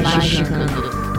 [0.00, 1.11] Magicando.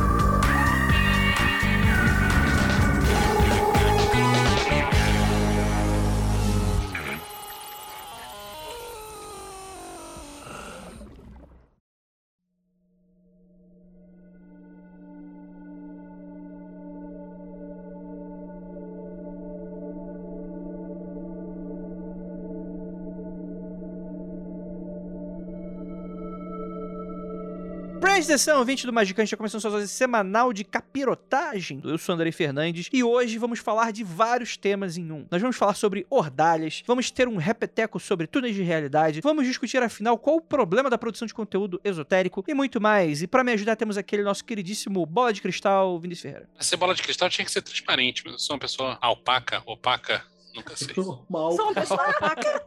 [28.24, 31.82] Atenção, ouvinte do Magicante, já começando sua dose semanal de capirotagem.
[31.84, 35.28] Eu sou Andrei Fernandes e hoje vamos falar de vários temas em um.
[35.30, 39.84] Nós vamos falar sobre ordalhas, vamos ter um repeteco sobre túneis de realidade, vamos discutir
[39.84, 43.22] afinal qual o problema da produção de conteúdo esotérico e muito mais.
[43.22, 46.50] E para me ajudar temos aquele nosso queridíssimo Bola de Cristal, Vinícius Ferreira.
[46.58, 50.24] Essa bola de cristal tinha que ser transparente, mas eu sou uma pessoa opaca, opaca,
[50.56, 50.94] nunca sei.
[50.98, 51.52] Normal.
[51.54, 52.64] Sou uma pessoa opaca.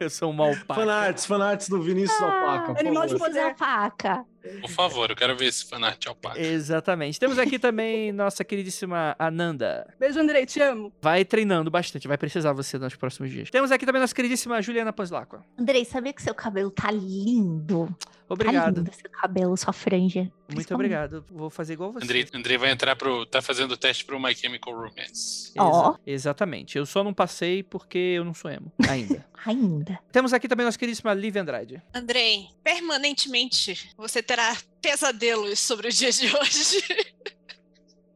[0.00, 0.76] Eu sou um mal pai.
[0.76, 2.74] Fanarts, fanarts do Vinícius Alpaca.
[2.80, 3.14] ele não favor.
[3.14, 4.24] te poder a faca.
[4.60, 6.38] Por favor, eu quero ver esse fanart opaca.
[6.38, 7.18] Exatamente.
[7.18, 9.86] Temos aqui também nossa queridíssima Ananda.
[9.98, 10.92] Beijo, Andrei, te amo.
[11.00, 13.50] Vai treinando bastante, vai precisar você nos próximos dias.
[13.50, 15.42] Temos aqui também nossa queridíssima Juliana Panslacqua.
[15.58, 17.94] Andrei, sabia que seu cabelo tá lindo?
[18.26, 18.78] Tá Obrigado.
[18.78, 20.30] lindo seu cabelo, sua franja.
[20.52, 21.24] Muito obrigado.
[21.30, 22.04] Vou fazer igual você.
[22.04, 23.26] Andrei, Andrei vai entrar pro.
[23.26, 25.50] tá fazendo o teste pro My Chemical Romance.
[25.50, 25.96] Exa- Ó.
[26.06, 26.78] Exatamente.
[26.78, 29.26] Eu só não passei porque eu não sou emo ainda.
[29.44, 29.98] Ainda.
[30.10, 31.82] Temos aqui também nossa queridíssima Lívia Andrade.
[31.92, 36.82] Andrei, permanentemente você terá pesadelos sobre o dia de hoje.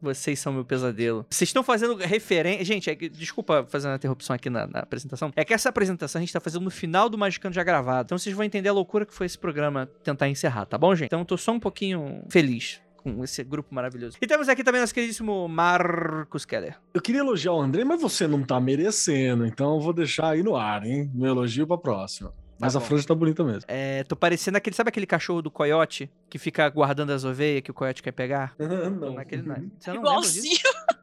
[0.01, 1.27] Vocês são meu pesadelo.
[1.31, 2.65] Vocês estão fazendo referência.
[2.65, 5.33] Gente, é que- desculpa fazendo a interrupção aqui na, na apresentação.
[5.37, 8.07] É que essa apresentação a gente tá fazendo no final do Magicando já gravado.
[8.07, 11.07] Então vocês vão entender a loucura que foi esse programa tentar encerrar, tá bom, gente?
[11.07, 14.17] Então eu tô só um pouquinho feliz com esse grupo maravilhoso.
[14.21, 16.77] E temos aqui também nosso queridíssimo Marcos Keller.
[16.93, 20.43] Eu queria elogiar o André, mas você não tá merecendo, então eu vou deixar aí
[20.43, 21.11] no ar, hein?
[21.15, 22.33] Meu elogio pra próxima.
[22.61, 23.63] Mas Tá a franja tá bonita mesmo.
[23.69, 24.75] É, tô parecendo aquele.
[24.75, 28.55] Sabe aquele cachorro do coiote que fica guardando as ovelhas que o coiote quer pegar?
[28.59, 29.15] não.
[29.15, 29.55] Naquele, não.
[29.79, 30.39] Você não lembra disso?
[30.39, 30.59] Igualzinho.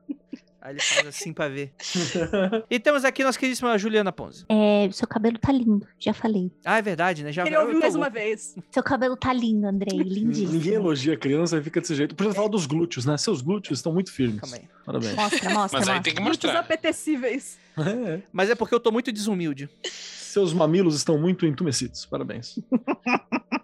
[0.66, 1.72] Aí ele faz assim pra ver.
[2.72, 4.46] E temos aqui nossa queridíssima Juliana Ponzi.
[4.50, 6.52] É, seu cabelo tá lindo, já falei.
[6.66, 7.32] Ah, é verdade, né?
[7.32, 8.56] Já eu tô mais uma vez.
[8.72, 10.54] Seu cabelo tá lindo, Andrei, lindíssimo.
[10.54, 12.16] Ninguém elogia a criança e fica desse jeito.
[12.16, 13.16] Precisa falar dos glúteos, né?
[13.16, 14.40] Seus glúteos estão muito firmes.
[14.42, 14.64] Calma aí.
[14.84, 15.14] Parabéns.
[15.16, 16.02] Mostra, mostra, Mas aí mostra.
[16.02, 16.60] tem que mostrar.
[16.60, 17.60] apetecíveis.
[17.78, 19.70] É, Mas é porque eu tô muito desumilde.
[20.35, 22.06] Seus mamilos estão muito entumecidos.
[22.06, 22.59] Parabéns.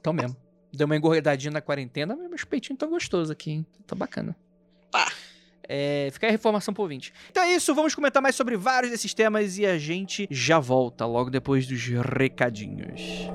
[0.00, 0.36] Então mesmo.
[0.72, 3.66] Deu uma engordadinha na quarentena, mas meus peitinhos tão gostosos aqui, hein?
[3.86, 4.36] Tá bacana.
[4.90, 5.10] Pá.
[5.68, 7.12] É, fica aí a informação pro ouvinte.
[7.30, 11.04] Então é isso, vamos comentar mais sobre vários desses temas e a gente já volta
[11.04, 11.82] logo depois dos
[12.16, 13.28] recadinhos.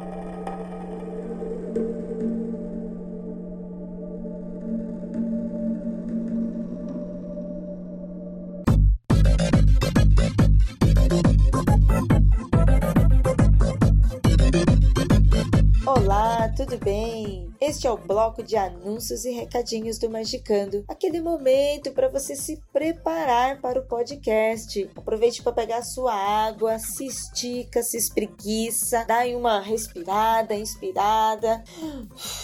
[16.03, 17.49] Olá, tudo bem?
[17.61, 20.83] Este é o bloco de anúncios e recadinhos do Magicando.
[20.89, 24.91] Aquele momento para você se preparar para o podcast.
[24.97, 31.63] Aproveite para pegar sua água, se estica, se espreguiça, dá uma respirada, inspirada.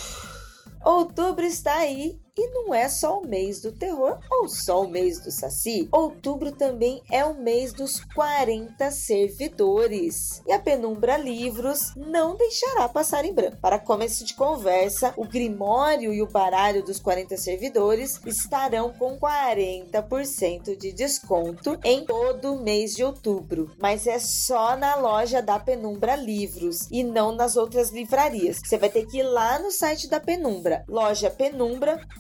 [0.81, 5.19] Outubro está aí e não é só o mês do terror ou só o mês
[5.19, 5.88] do Saci.
[5.91, 10.41] Outubro também é o mês dos 40 servidores.
[10.47, 13.57] E a Penumbra Livros não deixará passar em branco.
[13.62, 20.78] Para começo de conversa, o Grimório e o Baralho dos 40 servidores estarão com 40%
[20.78, 23.72] de desconto em todo o mês de outubro.
[23.78, 28.59] Mas é só na loja da Penumbra Livros e não nas outras livrarias.
[28.63, 31.29] Você vai ter que ir lá no site da Penumbra, loja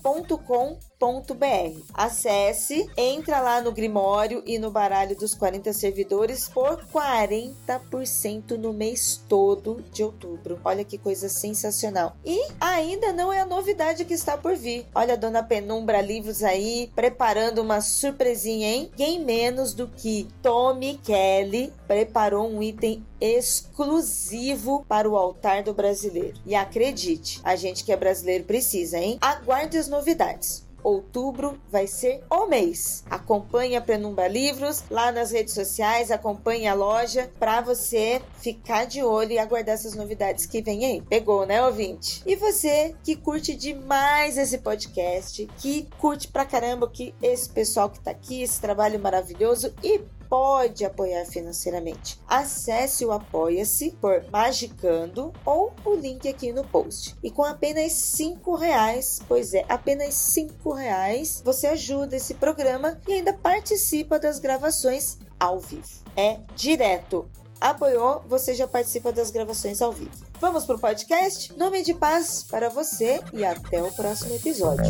[0.01, 1.81] penumbra.com.br.
[1.93, 9.23] Acesse, entra lá no Grimório e no Baralho dos 40 servidores por 40% no mês
[9.27, 10.59] todo de outubro.
[10.63, 12.15] Olha que coisa sensacional.
[12.25, 14.85] E ainda não é a novidade que está por vir.
[14.93, 18.91] Olha a dona Penumbra Livros aí preparando uma surpresinha, hein?
[18.95, 26.39] Quem menos do que Tommy Kelly preparou um item exclusivo para o altar do brasileiro.
[26.45, 29.17] E acredite, a gente que é brasileiro precisa, hein?
[29.19, 30.69] Aguarde as novidades.
[30.83, 33.03] outubro vai ser o mês.
[33.09, 39.03] Acompanhe a Penumbra Livros lá nas redes sociais, acompanhe a loja para você ficar de
[39.03, 41.01] olho e aguardar essas novidades que vem aí.
[41.01, 42.21] Pegou, né, ouvinte?
[42.25, 47.99] E você que curte demais esse podcast, que curte pra caramba que esse pessoal que
[47.99, 52.21] tá aqui, esse trabalho maravilhoso e pode apoiar financeiramente.
[52.27, 57.17] Acesse o Apoia-se por Magicando ou o link aqui no post.
[57.23, 63.13] E com apenas cinco reais, pois é, apenas cinco reais, você ajuda esse programa e
[63.13, 65.89] ainda participa das gravações ao vivo.
[66.15, 67.27] É direto.
[67.59, 70.11] Apoiou, você já participa das gravações ao vivo.
[70.39, 71.57] Vamos pro podcast?
[71.57, 74.89] Nome de paz para você e até o próximo episódio.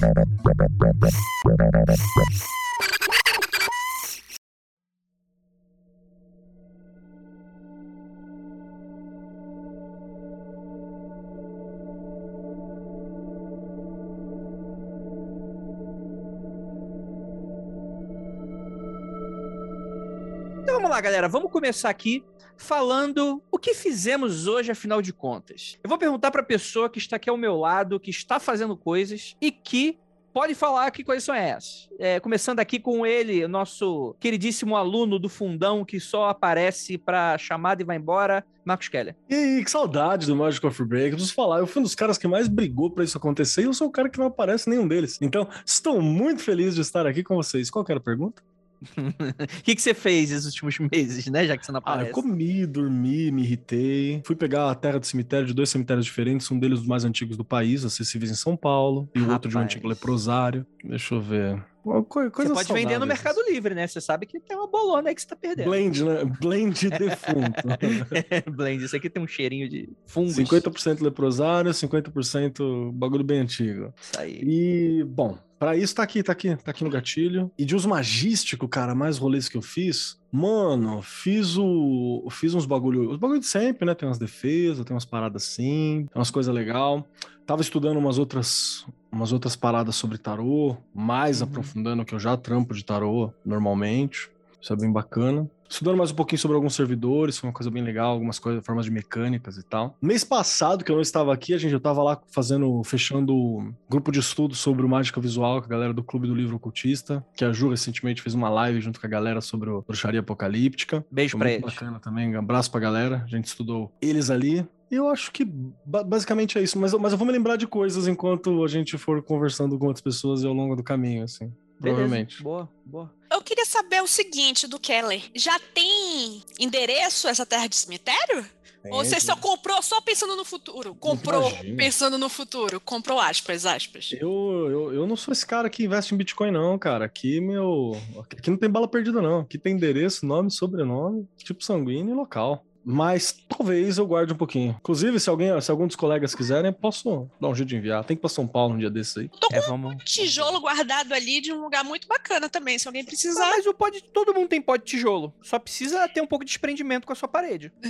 [21.01, 21.27] Galera.
[21.27, 22.23] Vamos começar aqui
[22.57, 25.77] falando o que fizemos hoje, afinal de contas.
[25.83, 28.75] Eu vou perguntar para a pessoa que está aqui ao meu lado, que está fazendo
[28.75, 29.97] coisas e que
[30.33, 31.89] pode falar que coisas são essas.
[31.97, 37.81] É, começando aqui com ele, nosso queridíssimo aluno do fundão que só aparece para chamada
[37.81, 39.15] e vai embora, Marcos Keller.
[39.29, 41.07] E aí, que saudade do Magic Coffee Break.
[41.07, 43.65] Eu preciso falar, eu fui um dos caras que mais brigou pra isso acontecer e
[43.65, 45.17] eu sou o cara que não aparece nenhum deles.
[45.21, 47.69] Então, estou muito feliz de estar aqui com vocês.
[47.69, 48.43] Qual era a pergunta?
[48.81, 51.45] O que, que você fez esses últimos meses, né?
[51.45, 52.09] Já que você não Ah, aparece.
[52.09, 54.21] eu comi, dormi, me irritei.
[54.25, 57.35] Fui pegar a terra do cemitério de dois cemitérios diferentes, um deles dos mais antigos
[57.37, 60.65] do país, acessíveis em São Paulo, e o outro de um antigo leprosário.
[60.83, 61.63] Deixa eu ver.
[61.83, 63.87] Uma co- Você coisa pode vender no Mercado Livre, né?
[63.87, 65.65] Você sabe que tem uma bolona aí que você tá perdendo.
[65.69, 66.25] Blend, né?
[66.39, 67.63] Blend defunto.
[68.51, 68.83] Blend.
[68.83, 70.35] Isso aqui tem um cheirinho de fungos.
[70.35, 73.93] 50% leprosário, 50% bagulho bem antigo.
[73.99, 74.41] Isso aí.
[74.43, 77.51] E, bom, pra isso tá aqui, tá aqui, tá aqui no gatilho.
[77.57, 80.19] E de uso magístico, cara, mais rolês que eu fiz.
[80.31, 82.27] Mano, fiz o.
[82.29, 83.09] Fiz uns bagulho.
[83.09, 83.95] Os bagulho de sempre, né?
[83.95, 87.03] Tem umas defesas, tem umas paradas assim, tem umas coisas legais.
[87.45, 88.85] Tava estudando umas outras.
[89.11, 91.47] Umas outras paradas sobre tarô, mais Uhum.
[91.47, 94.29] aprofundando que eu já trampo de tarô normalmente.
[94.61, 95.49] Isso é bem bacana.
[95.69, 98.85] Estudando mais um pouquinho sobre alguns servidores, foi uma coisa bem legal, algumas coisas, formas
[98.85, 99.95] de mecânicas e tal.
[100.01, 103.73] Mês passado, que eu não estava aqui, a gente já tava lá fazendo, fechando um
[103.87, 107.23] grupo de estudo sobre o mágica visual com a galera do Clube do Livro Ocultista,
[107.37, 111.05] que a Ju recentemente fez uma live junto com a galera sobre o Bruxaria Apocalíptica.
[111.11, 111.73] Beijo Foi pra muito eles.
[111.75, 114.67] bacana também, um abraço pra galera, a gente estudou eles ali.
[114.91, 115.45] Eu acho que
[115.85, 118.67] ba- basicamente é isso, mas, eu- mas eu vou me lembrar de coisas enquanto a
[118.67, 121.45] gente for conversando com outras pessoas ao longo do caminho, assim.
[121.45, 121.55] Beleza.
[121.81, 122.43] Provavelmente.
[122.43, 123.13] Boa, boa.
[123.31, 125.21] Eu queria saber o seguinte do Keller.
[125.35, 128.45] Já tem endereço essa terra de cemitério?
[128.91, 130.95] Ou você só comprou só pensando no futuro?
[130.95, 131.75] Comprou imagina.
[131.75, 132.79] pensando no futuro?
[132.79, 134.11] Comprou aspas, aspas.
[134.13, 137.03] Eu, eu, eu não sou esse cara que investe em Bitcoin, não, cara.
[137.03, 137.91] Aqui, meu.
[138.17, 139.41] Aqui não tem bala perdida, não.
[139.41, 142.65] Aqui tem endereço, nome, sobrenome, tipo sanguíneo e local.
[142.91, 144.75] Mas talvez eu guarde um pouquinho.
[144.79, 148.03] Inclusive, se alguém, se algum dos colegas quiserem, eu posso dar um jeito de enviar.
[148.03, 149.29] Tem que ir pra São Paulo um dia desses aí.
[149.29, 149.93] Tô com É, vamos.
[149.93, 153.47] um tijolo guardado ali de um lugar muito bacana também, se alguém Ah, precisar.
[153.51, 155.31] mas o pó de todo mundo tem pó de tijolo.
[155.43, 157.71] Só precisa ter um pouco de desprendimento com a sua parede.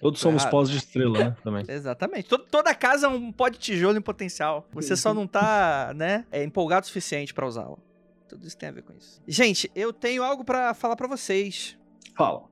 [0.00, 0.50] Todos somos Errado.
[0.50, 1.36] pós de estrela, né?
[1.42, 1.64] Também.
[1.70, 2.28] Exatamente.
[2.28, 4.68] Todo- toda casa é um pó de tijolo em potencial.
[4.72, 7.78] Você só não tá, né, é, empolgado o suficiente pra usá-lo.
[8.28, 9.22] Tudo isso tem a ver com isso.
[9.26, 11.76] Gente, eu tenho algo pra falar pra vocês.
[12.16, 12.42] Fala.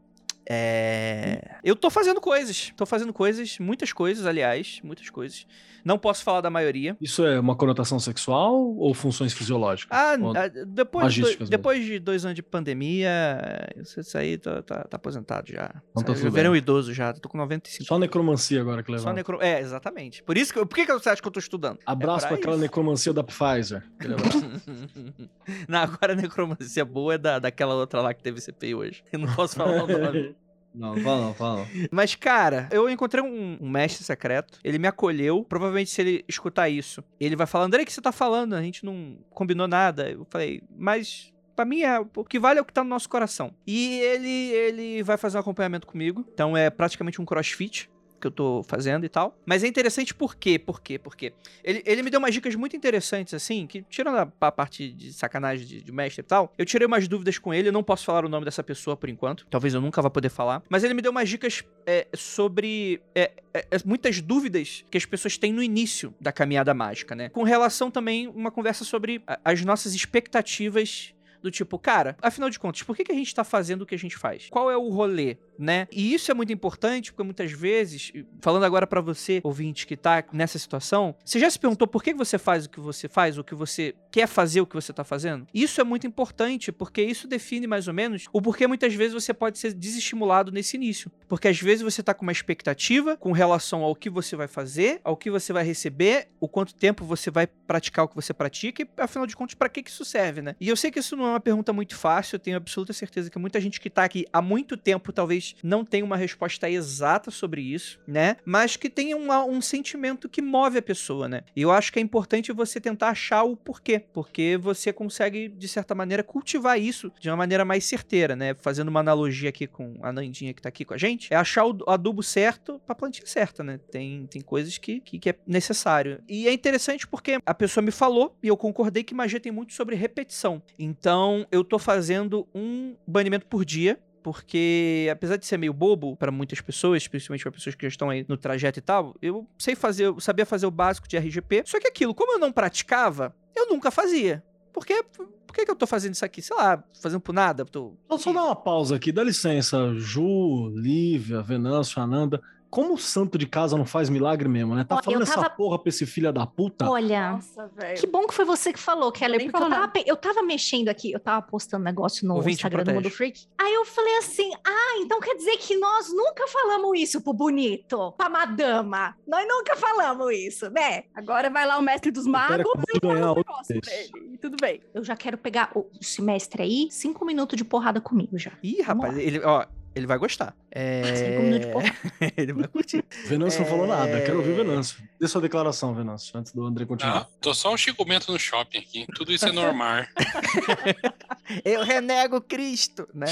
[0.49, 1.57] É...
[1.65, 2.73] Eu tô fazendo coisas.
[2.77, 5.47] Tô fazendo coisas, muitas coisas, aliás, muitas coisas.
[5.85, 6.97] Não posso falar da maioria.
[6.99, 9.97] Isso é uma conotação sexual ou funções fisiológicas?
[9.97, 11.15] Ah, Ou- ah, depois,
[11.49, 15.71] depois de dois anos de pandemia, isso isso aí tá, tá- tá aposentado já.
[15.91, 17.85] Então tá eu virei um idoso já, tô com 95.
[17.85, 19.13] Só necromancia agora que Só leva.
[19.13, 19.43] necro...
[19.43, 20.23] É, exatamente.
[20.23, 20.67] Por isso que eu...
[20.67, 21.79] Por que, que você acha que eu tô estudando?
[21.85, 23.85] Abraço É pra pra aquela necromancia da Pfizer.
[25.69, 29.05] Não, agora a necromancia boa é da, daquela outra lá que teve CPI hoje.
[29.13, 30.34] Eu não posso falar o nome.
[30.75, 31.67] Não, fala não, fala.
[31.91, 34.59] Mas, cara, eu encontrei um, um mestre secreto.
[34.65, 35.45] Ele me acolheu.
[35.45, 38.55] Provavelmente, se ele escutar isso, ele vai falar: André, o que você tá falando?
[38.55, 40.11] A gente não combinou nada.
[40.11, 41.33] Eu falei, mas.
[41.55, 43.55] Pra mim, é, o que vale é o que tá no nosso coração.
[43.65, 46.27] E ele, ele vai fazer um acompanhamento comigo.
[46.35, 47.89] Então, é praticamente um crossfit
[48.25, 49.39] que eu tô fazendo e tal.
[49.45, 50.59] Mas é interessante por quê?
[50.59, 50.99] Por quê?
[50.99, 51.35] Por quê?
[51.63, 55.13] Ele, ele me deu umas dicas muito interessantes, assim, que tirando a, a parte de
[55.13, 57.69] sacanagem de, de mestre e tal, eu tirei umas dúvidas com ele.
[57.69, 59.47] Eu não posso falar o nome dessa pessoa por enquanto.
[59.51, 60.63] Talvez eu nunca vá poder falar.
[60.71, 65.05] Mas ele me deu umas dicas é, sobre é, é, é, muitas dúvidas que as
[65.05, 67.29] pessoas têm no início da caminhada mágica, né?
[67.29, 71.15] Com relação também uma conversa sobre as nossas expectativas
[71.45, 73.95] do tipo, cara, afinal de contas, por que, que a gente tá fazendo o que
[73.95, 74.49] a gente faz?
[74.49, 75.37] Qual é o rolê?
[75.59, 75.87] Né?
[75.91, 80.25] E isso é muito importante porque muitas vezes, falando agora pra você, ouvinte, que tá
[80.33, 83.45] nessa situação, você já se perguntou por que você faz o que você faz, o
[83.45, 85.47] que você quer fazer o que você tá fazendo?
[85.53, 89.35] Isso é muito importante porque isso define mais ou menos o porquê muitas vezes você
[89.35, 91.11] pode ser desestimulado nesse início.
[91.29, 95.01] Porque às vezes você tá com uma expectativa com relação ao que você vai fazer,
[95.03, 98.83] ao que você vai receber, o quanto tempo você vai praticar o que você pratica
[98.83, 100.55] e afinal de contas, pra que que isso serve, né?
[100.61, 103.31] E eu sei que isso não é uma pergunta muito fácil, eu tenho absoluta certeza
[103.31, 107.31] que muita gente que tá aqui há muito tempo talvez não tenha uma resposta exata
[107.31, 108.37] sobre isso, né?
[108.45, 111.43] Mas que um, um sentimento que move a pessoa, né?
[111.55, 115.69] E eu acho que é importante você tentar achar o porquê, porque você consegue, de
[115.69, 118.55] certa maneira, cultivar isso de uma maneira mais certeira, né?
[118.55, 121.67] Fazendo uma analogia aqui com a Nandinha que tá aqui com a gente, é achar
[121.67, 123.79] o adubo certo pra plantinha certa, né?
[123.91, 126.23] Tem, tem coisas que, que, que é necessário.
[126.29, 129.73] E é interessante porque a pessoa me falou, e eu concordei que magia tem muito
[129.73, 130.63] sobre repetição.
[130.79, 136.33] Então, eu tô fazendo um banimento por dia, porque apesar de ser meio bobo para
[136.33, 139.75] muitas pessoas, principalmente para pessoas que já estão aí no trajeto e tal, eu sei
[139.75, 141.65] fazer, eu sabia fazer o básico de RGP.
[141.67, 144.43] Só que aquilo, como eu não praticava, eu nunca fazia.
[144.73, 145.05] Por quê?
[145.47, 146.41] Por que, que eu tô fazendo isso aqui?
[146.41, 147.67] Sei lá, fazendo por nada?
[147.67, 147.93] Tô...
[148.07, 152.41] Então, só dar uma pausa aqui, dá licença, Ju, Lívia, Venâncio, Ananda.
[152.75, 154.83] Como o santo de casa não faz milagre mesmo, né?
[154.83, 156.91] Tá eu falando essa tava- porra pra esse filho da puta?
[156.91, 158.01] Olha, Nossa, velho.
[158.01, 161.13] que bom que foi você que falou, Keller, porque eu tava, eu tava mexendo aqui,
[161.13, 163.05] eu tava postando negócio no Ouvinte, Instagram do protege.
[163.05, 163.47] Mundo Freak.
[163.57, 168.13] Aí eu falei assim: ah, então quer dizer que nós nunca falamos isso pro bonito,
[168.17, 169.17] pra madama.
[169.27, 171.05] Nós nunca falamos isso, né?
[171.15, 174.13] Agora vai lá o mestre dos magos e ganhar fala um negócio pra desse.
[174.17, 174.35] ele.
[174.35, 174.81] E tudo bem.
[174.93, 178.51] Eu já quero pegar o semestre aí, cinco minutos de porrada comigo já.
[178.63, 179.23] Ih, rapaz, lá.
[179.23, 179.65] ele, ó,
[179.95, 180.55] ele vai gostar.
[180.71, 181.03] É...
[181.15, 181.95] Cinco minutos de porrada.
[182.37, 183.05] ele vai curtir.
[183.27, 183.89] Venâncio não falou É.
[183.89, 184.21] nada.
[184.23, 185.03] Quero ouvir o Venâncio.
[185.21, 187.19] Dê sua declaração, Venâncio, antes do André continuar.
[187.23, 189.07] Ah, tô só um Chico Bento no shopping aqui.
[189.15, 190.05] Tudo isso é normal.
[191.65, 193.27] Eu renego Cristo, né?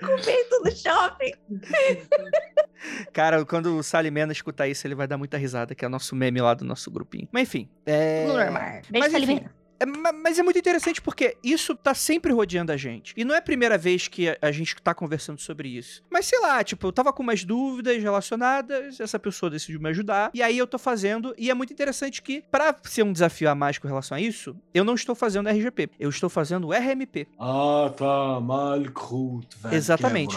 [0.00, 1.32] Comento no shopping.
[3.12, 6.14] Cara, quando o Salimena escutar isso, ele vai dar muita risada, que é o nosso
[6.16, 7.28] meme lá do nosso grupinho.
[7.32, 7.68] Mas enfim.
[7.86, 8.26] É...
[8.26, 8.62] Normal.
[8.62, 9.54] Beijo, Mas enfim, Salimena.
[9.80, 13.12] É, ma- mas é muito interessante porque isso tá sempre rodeando a gente.
[13.16, 16.02] E não é a primeira vez que a, a gente tá conversando sobre isso.
[16.10, 20.30] Mas sei lá, tipo, eu tava com umas dúvidas relacionadas, essa pessoa decidiu me ajudar,
[20.34, 21.34] e aí eu tô fazendo.
[21.38, 24.56] E é muito interessante que, pra ser um desafio a mais com relação a isso,
[24.74, 27.28] eu não estou fazendo RGP, eu estou fazendo RMP.
[27.38, 28.40] Ah, tá.
[28.40, 29.74] Malkrut, velho.
[29.74, 30.36] Exatamente.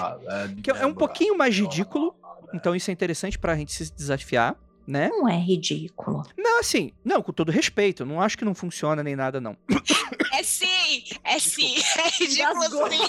[0.62, 2.16] Que é um pouquinho mais ridículo,
[2.54, 4.56] então isso é interessante pra gente se desafiar.
[4.92, 5.08] Né?
[5.08, 6.22] Não é ridículo.
[6.38, 9.56] Não, assim, não, com todo respeito, não acho que não funciona nem nada, não.
[10.34, 11.76] É sim, é sim.
[11.98, 13.00] É ridículo sim.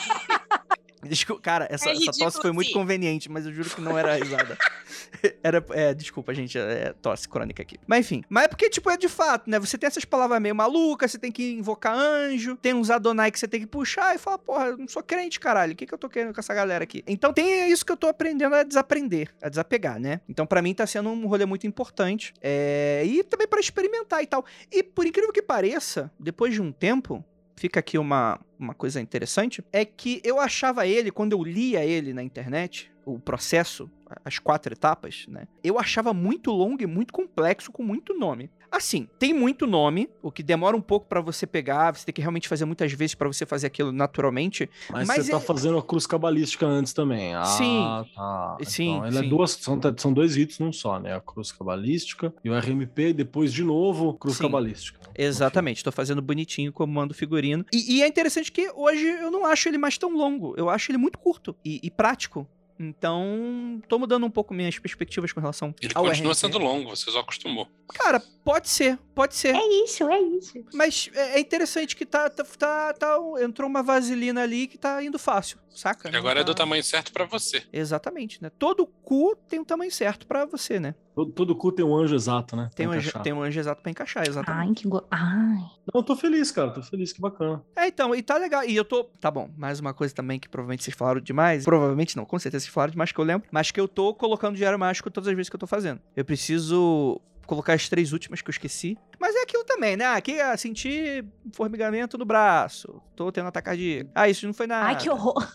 [1.04, 2.72] Desculpa, cara, essa, É essa tosse foi muito sim.
[2.74, 4.56] conveniente, mas eu juro que não era risada.
[5.42, 7.76] era, é, desculpa, gente, é tosse crônica aqui.
[7.86, 9.58] Mas enfim, mas é porque, tipo, é de fato, né?
[9.58, 13.38] Você tem essas palavras meio malucas, você tem que invocar anjo, tem uns Adonai que
[13.38, 15.92] você tem que puxar e falar, porra, eu não sou crente, caralho, o que, que
[15.94, 17.02] eu tô querendo com essa galera aqui?
[17.06, 20.20] Então tem isso que eu tô aprendendo a desaprender, a desapegar, né?
[20.28, 22.32] Então pra mim tá sendo um rolê muito importante.
[22.40, 24.44] É, e também pra experimentar e tal.
[24.70, 27.24] E por incrível que pareça, depois de um tempo,
[27.56, 32.12] fica aqui uma, uma coisa interessante, é que eu achava ele, quando eu lia ele
[32.12, 33.90] na internet, o processo,
[34.24, 35.46] as quatro etapas, né?
[35.62, 38.50] Eu achava muito longo e muito complexo, com muito nome.
[38.70, 42.22] Assim, tem muito nome, o que demora um pouco pra você pegar, você tem que
[42.22, 44.70] realmente fazer muitas vezes pra você fazer aquilo naturalmente.
[44.90, 47.34] Mas, Mas você tá é- fazendo a cruz cabalística antes também.
[47.34, 47.82] Ah, Sim.
[48.14, 48.56] tá.
[48.64, 49.26] Sim, Então, ele sim.
[49.26, 51.14] é duas, são, são dois ritos num só, né?
[51.14, 54.44] A cruz cabalística e o RMP, depois de novo, cruz Sim.
[54.44, 54.98] cabalística.
[55.18, 57.66] Exatamente, tô fazendo bonitinho como mando figurino.
[57.70, 60.90] E, e é interessante que hoje eu não acho ele mais tão longo, eu acho
[60.90, 62.48] ele muito curto e, e prático.
[62.82, 67.10] Então, tô mudando um pouco minhas perspectivas com relação Ele ao continua sendo longo, você
[67.10, 67.68] só acostumou.
[67.94, 69.54] Cara, pode ser, pode ser.
[69.54, 70.64] É isso, é isso.
[70.74, 75.02] Mas é é interessante que tá, tá, tá, tá- entrou uma vaselina ali que tá
[75.02, 76.10] indo fácil, saca?
[76.10, 77.62] E agora é do tá- tamanho certo pra você.
[77.72, 78.50] Exatamente, né?
[78.58, 80.94] Todo cu tem o tamanho certo pra você, né?
[81.14, 82.70] Todo, todo cu tem um anjo exato, né?
[82.74, 84.68] Tem um, anjo, tem um anjo exato pra encaixar, exatamente.
[84.68, 85.04] Ai, que go...
[85.10, 85.58] Ai.
[85.58, 86.70] Não, eu tô feliz, cara.
[86.70, 87.62] Tô feliz, que bacana.
[87.76, 88.64] É, então, e tá legal.
[88.64, 89.04] E eu tô.
[89.20, 91.64] Tá bom, mais uma coisa também que provavelmente vocês falaram demais.
[91.64, 93.48] Provavelmente não, com certeza vocês falaram demais que eu lembro.
[93.50, 96.00] Mas que eu tô colocando diário mágico todas as vezes que eu tô fazendo.
[96.16, 98.96] Eu preciso colocar as três últimas que eu esqueci.
[99.20, 100.06] Mas é aquilo também, né?
[100.06, 103.02] Aqui, ah, senti formigamento no braço.
[103.14, 104.10] Tô tendo ataque cardíaco.
[104.14, 104.86] Ah, isso não foi nada.
[104.86, 105.46] Ai, que horror.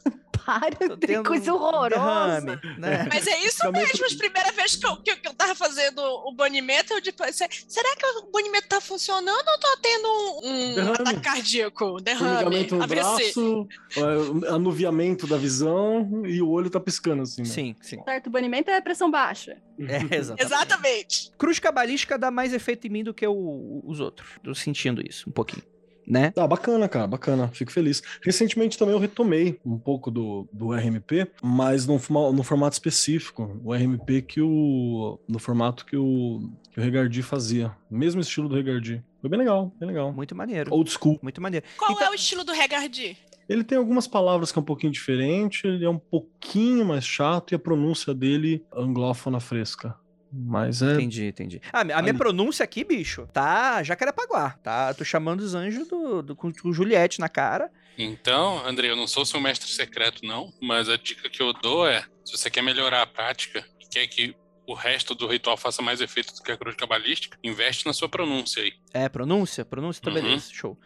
[0.88, 2.42] Tô tem coisa um horrorosa.
[2.42, 3.08] derrame, né?
[3.12, 6.00] Mas é isso mesmo, as primeiras vezes que eu, que, eu- que eu tava fazendo
[6.00, 10.40] o banimento, eu tipo, "Se- será que o banimento tá funcionando ou tô tendo um,
[10.44, 10.96] um Derrame.
[11.00, 11.98] ataque cardíaco?
[12.02, 12.88] Derrame, no AVC.
[12.96, 17.48] braço, é, anuviamento da visão e o olho tá piscando, assim, né?
[17.48, 18.02] Sim, sim.
[18.04, 19.58] Certo, o banimento é pressão baixa.
[19.80, 20.44] É, exatamente.
[20.46, 21.32] Exatamente.
[21.38, 24.30] Cruz cabalística dá mais efeito em mim do que o- os outros.
[24.44, 25.64] Tô sentindo isso um pouquinho.
[26.08, 26.32] Né?
[26.38, 27.50] Ah, bacana, cara, bacana.
[27.50, 28.02] Fico feliz.
[28.24, 32.00] Recentemente também eu retomei um pouco do, do RMP, mas no,
[32.34, 33.60] no formato específico.
[33.64, 35.20] O RMP que o.
[35.28, 37.76] No formato que o, que o Regardi fazia.
[37.92, 39.04] Mesmo estilo do Regardi.
[39.20, 40.14] Foi bem legal, bem legal.
[40.14, 40.74] Muito maneiro.
[40.74, 41.20] Old school.
[41.22, 41.66] Muito maneiro.
[41.78, 43.18] Qual Então- é o estilo do Regardi?
[43.50, 47.54] Ele tem algumas palavras que é um pouquinho diferente, ele é um pouquinho mais chato
[47.54, 49.96] e a pronúncia dele anglófona fresca.
[50.38, 50.94] Mas é.
[50.94, 51.62] Entendi, entendi.
[51.74, 52.14] Ah, a minha Ali.
[52.14, 54.52] pronúncia aqui, bicho, tá Jacarepaguá.
[54.62, 57.72] Tá, tô chamando os anjos do, do, com, com Juliette na cara.
[57.98, 61.88] Então, André, eu não sou seu mestre secreto, não, mas a dica que eu dou
[61.88, 64.36] é: se você quer melhorar a prática e quer que
[64.68, 68.08] o resto do ritual faça mais efeito do que a cruz cabalística, investe na sua
[68.10, 68.74] pronúncia aí.
[68.94, 69.64] É, pronúncia?
[69.66, 70.16] Pronúncia, tá Uhum.
[70.16, 70.50] beleza.
[70.52, 70.78] Show.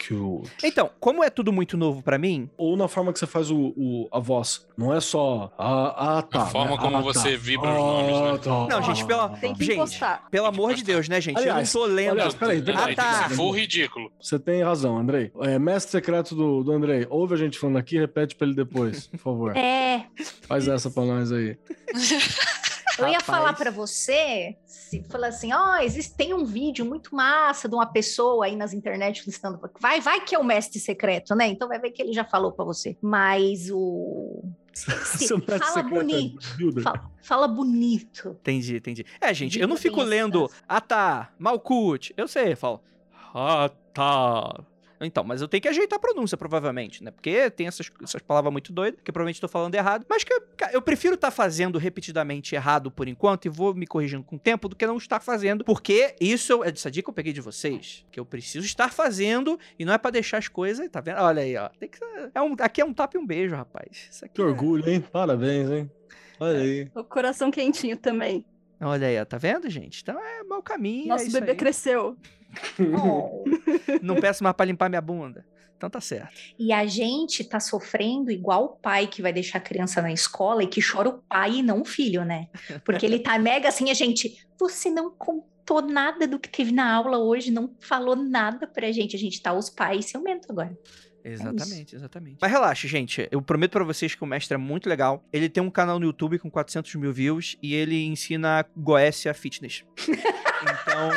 [0.00, 0.44] show.
[0.62, 3.72] Então, como é tudo muito novo pra mim, Ou na forma que você faz o,
[3.76, 4.64] o- a voz.
[4.78, 5.52] Não é só.
[5.58, 6.42] Ah, ah tá.
[6.42, 6.78] A forma né?
[6.78, 7.36] como Ah, você tá.
[7.38, 8.30] vibra os nomes, né?
[8.34, 8.66] Ah, tá.
[8.76, 9.98] Não, gente, pela- Tem que Gente,
[10.30, 10.84] pelo amor de.
[10.84, 11.36] Deus, né, gente?
[11.38, 12.10] Aliás, eu não tô lendo.
[12.12, 13.22] aliás, peraí, Ah, tem tá.
[13.24, 14.12] que ser full ridículo.
[14.20, 15.32] Você tem razão, Andrei.
[15.40, 17.06] É, mestre secreto do, do Andrei.
[17.10, 19.56] Ouve a gente falando aqui, repete pra ele depois, por favor.
[19.56, 20.06] É,
[20.46, 21.56] Faz essa pra nós aí.
[22.98, 23.24] eu ia Rapaz.
[23.24, 27.86] falar pra você, se falar assim, ó, existe tem um vídeo muito massa de uma
[27.86, 31.46] pessoa aí nas internet listando, vai, vai que é o mestre secreto, né?
[31.48, 32.96] Então vai ver que ele já falou pra você.
[33.02, 36.82] Mas o mestre fala é bonito.
[36.82, 38.36] Fala, fala bonito.
[38.40, 39.06] Entendi, entendi.
[39.20, 42.12] É, gente, eu não fico lendo essas- ah tá, Malkut.
[42.16, 42.80] Eu sei, eu falo
[43.34, 44.60] ah tá.
[45.00, 47.10] Então, mas eu tenho que ajeitar a pronúncia, provavelmente, né?
[47.10, 50.06] Porque tem essas, essas palavras muito doidas, que eu provavelmente tô falando errado.
[50.08, 54.22] Mas que eu, eu prefiro estar fazendo repetidamente errado por enquanto e vou me corrigindo
[54.22, 55.64] com o tempo do que não estar fazendo.
[55.64, 58.04] Porque isso eu- essa dica eu peguei de vocês.
[58.10, 61.20] Que eu preciso estar fazendo e não é pra deixar as coisas, tá vendo?
[61.20, 61.68] Olha aí, ó.
[61.78, 61.98] Tem que,
[62.34, 64.08] é um, aqui é um tapa e um beijo, rapaz.
[64.10, 65.00] Isso aqui Que é- orgulho, hein?
[65.12, 65.90] Parabéns, hein?
[66.40, 66.90] Olha aí.
[66.94, 68.44] O coração quentinho também.
[68.80, 70.02] Olha aí, ó, tá vendo, gente?
[70.02, 71.06] Então é mau caminho.
[71.06, 71.56] é Nosso isso bebê aí.
[71.56, 72.16] cresceu.
[72.78, 73.44] Oh.
[74.02, 75.44] Não peço mais pra limpar minha bunda.
[75.76, 76.32] Então tá certo.
[76.58, 80.62] E a gente tá sofrendo igual o pai que vai deixar a criança na escola
[80.62, 82.48] e que chora o pai e não o filho, né?
[82.84, 86.94] Porque ele tá mega assim, a gente, você não contou nada do que teve na
[86.94, 89.16] aula hoje, não falou nada pra gente.
[89.16, 90.76] A gente tá os pais ciumento agora.
[91.28, 92.38] Exatamente, exatamente.
[92.40, 93.26] Mas relaxa, gente.
[93.32, 95.24] Eu prometo pra vocês que o mestre é muito legal.
[95.32, 99.84] Ele tem um canal no YouTube com 400 mil views e ele ensina Goécia Fitness.
[100.62, 101.10] Então.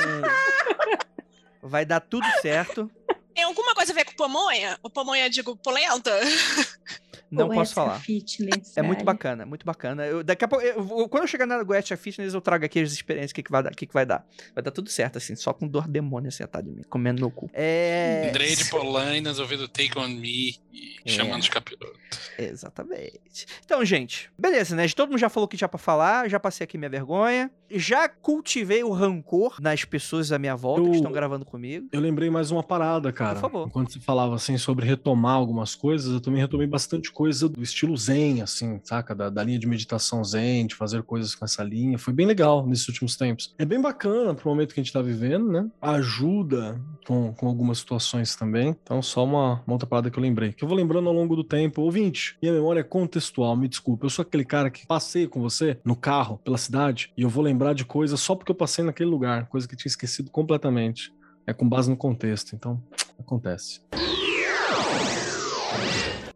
[1.62, 2.92] Vai dar tudo certo.
[3.34, 4.78] Tem alguma coisa a ver com pamonha?
[4.84, 6.12] O pamonha, digo, polenta?
[7.32, 8.00] Não posso falar.
[8.00, 10.06] Fitness, É muito bacana, muito bacana.
[10.06, 12.92] Eu, daqui a pouco, eu quando eu chegar na Goethe Fitness, eu trago aqui as
[12.92, 14.26] experiências, o que, que, vai dar, que, que vai dar.
[14.56, 17.50] Vai dar tudo certo, assim, só com dor demônio acertar de mim, comendo no cu.
[17.54, 18.28] É.
[18.30, 21.10] Andrei de Polainas ouvindo Take On Me e É.
[21.10, 22.00] chamando os capirotos.
[22.38, 23.46] Exatamente.
[23.64, 24.88] Então, gente, beleza, né?
[24.90, 27.52] Todo mundo já falou o que tinha pra falar, já passei aqui minha vergonha.
[27.72, 31.88] Já cultivei o rancor nas pessoas à minha volta que Eu- estão gravando comigo.
[31.92, 33.36] Eu lembrei mais uma parada, cara.
[33.36, 33.68] Por favor.
[33.68, 37.96] Enquanto você falava assim sobre retomar algumas coisas, eu também retomei bastante coisa do estilo
[37.96, 39.14] zen, assim, saca?
[39.14, 41.98] Da, da linha de meditação zen, de fazer coisas com essa linha.
[41.98, 43.54] Foi bem legal nesses últimos tempos.
[43.58, 45.68] É bem bacana pro momento que a gente tá vivendo, né?
[45.82, 48.76] Ajuda com, com algumas situações também.
[48.84, 50.54] Então, só uma, uma outra parada que eu lembrei.
[50.54, 51.82] Que eu vou lembrando ao longo do tempo.
[51.82, 54.06] Ouvinte, minha memória é contextual, me desculpa.
[54.06, 57.44] Eu sou aquele cara que passei com você no carro, pela cidade, e eu vou
[57.44, 61.14] lembrar de coisas só porque eu passei naquele lugar, coisa que tinha esquecido completamente.
[61.46, 62.82] É com base no contexto, então
[63.20, 63.82] acontece.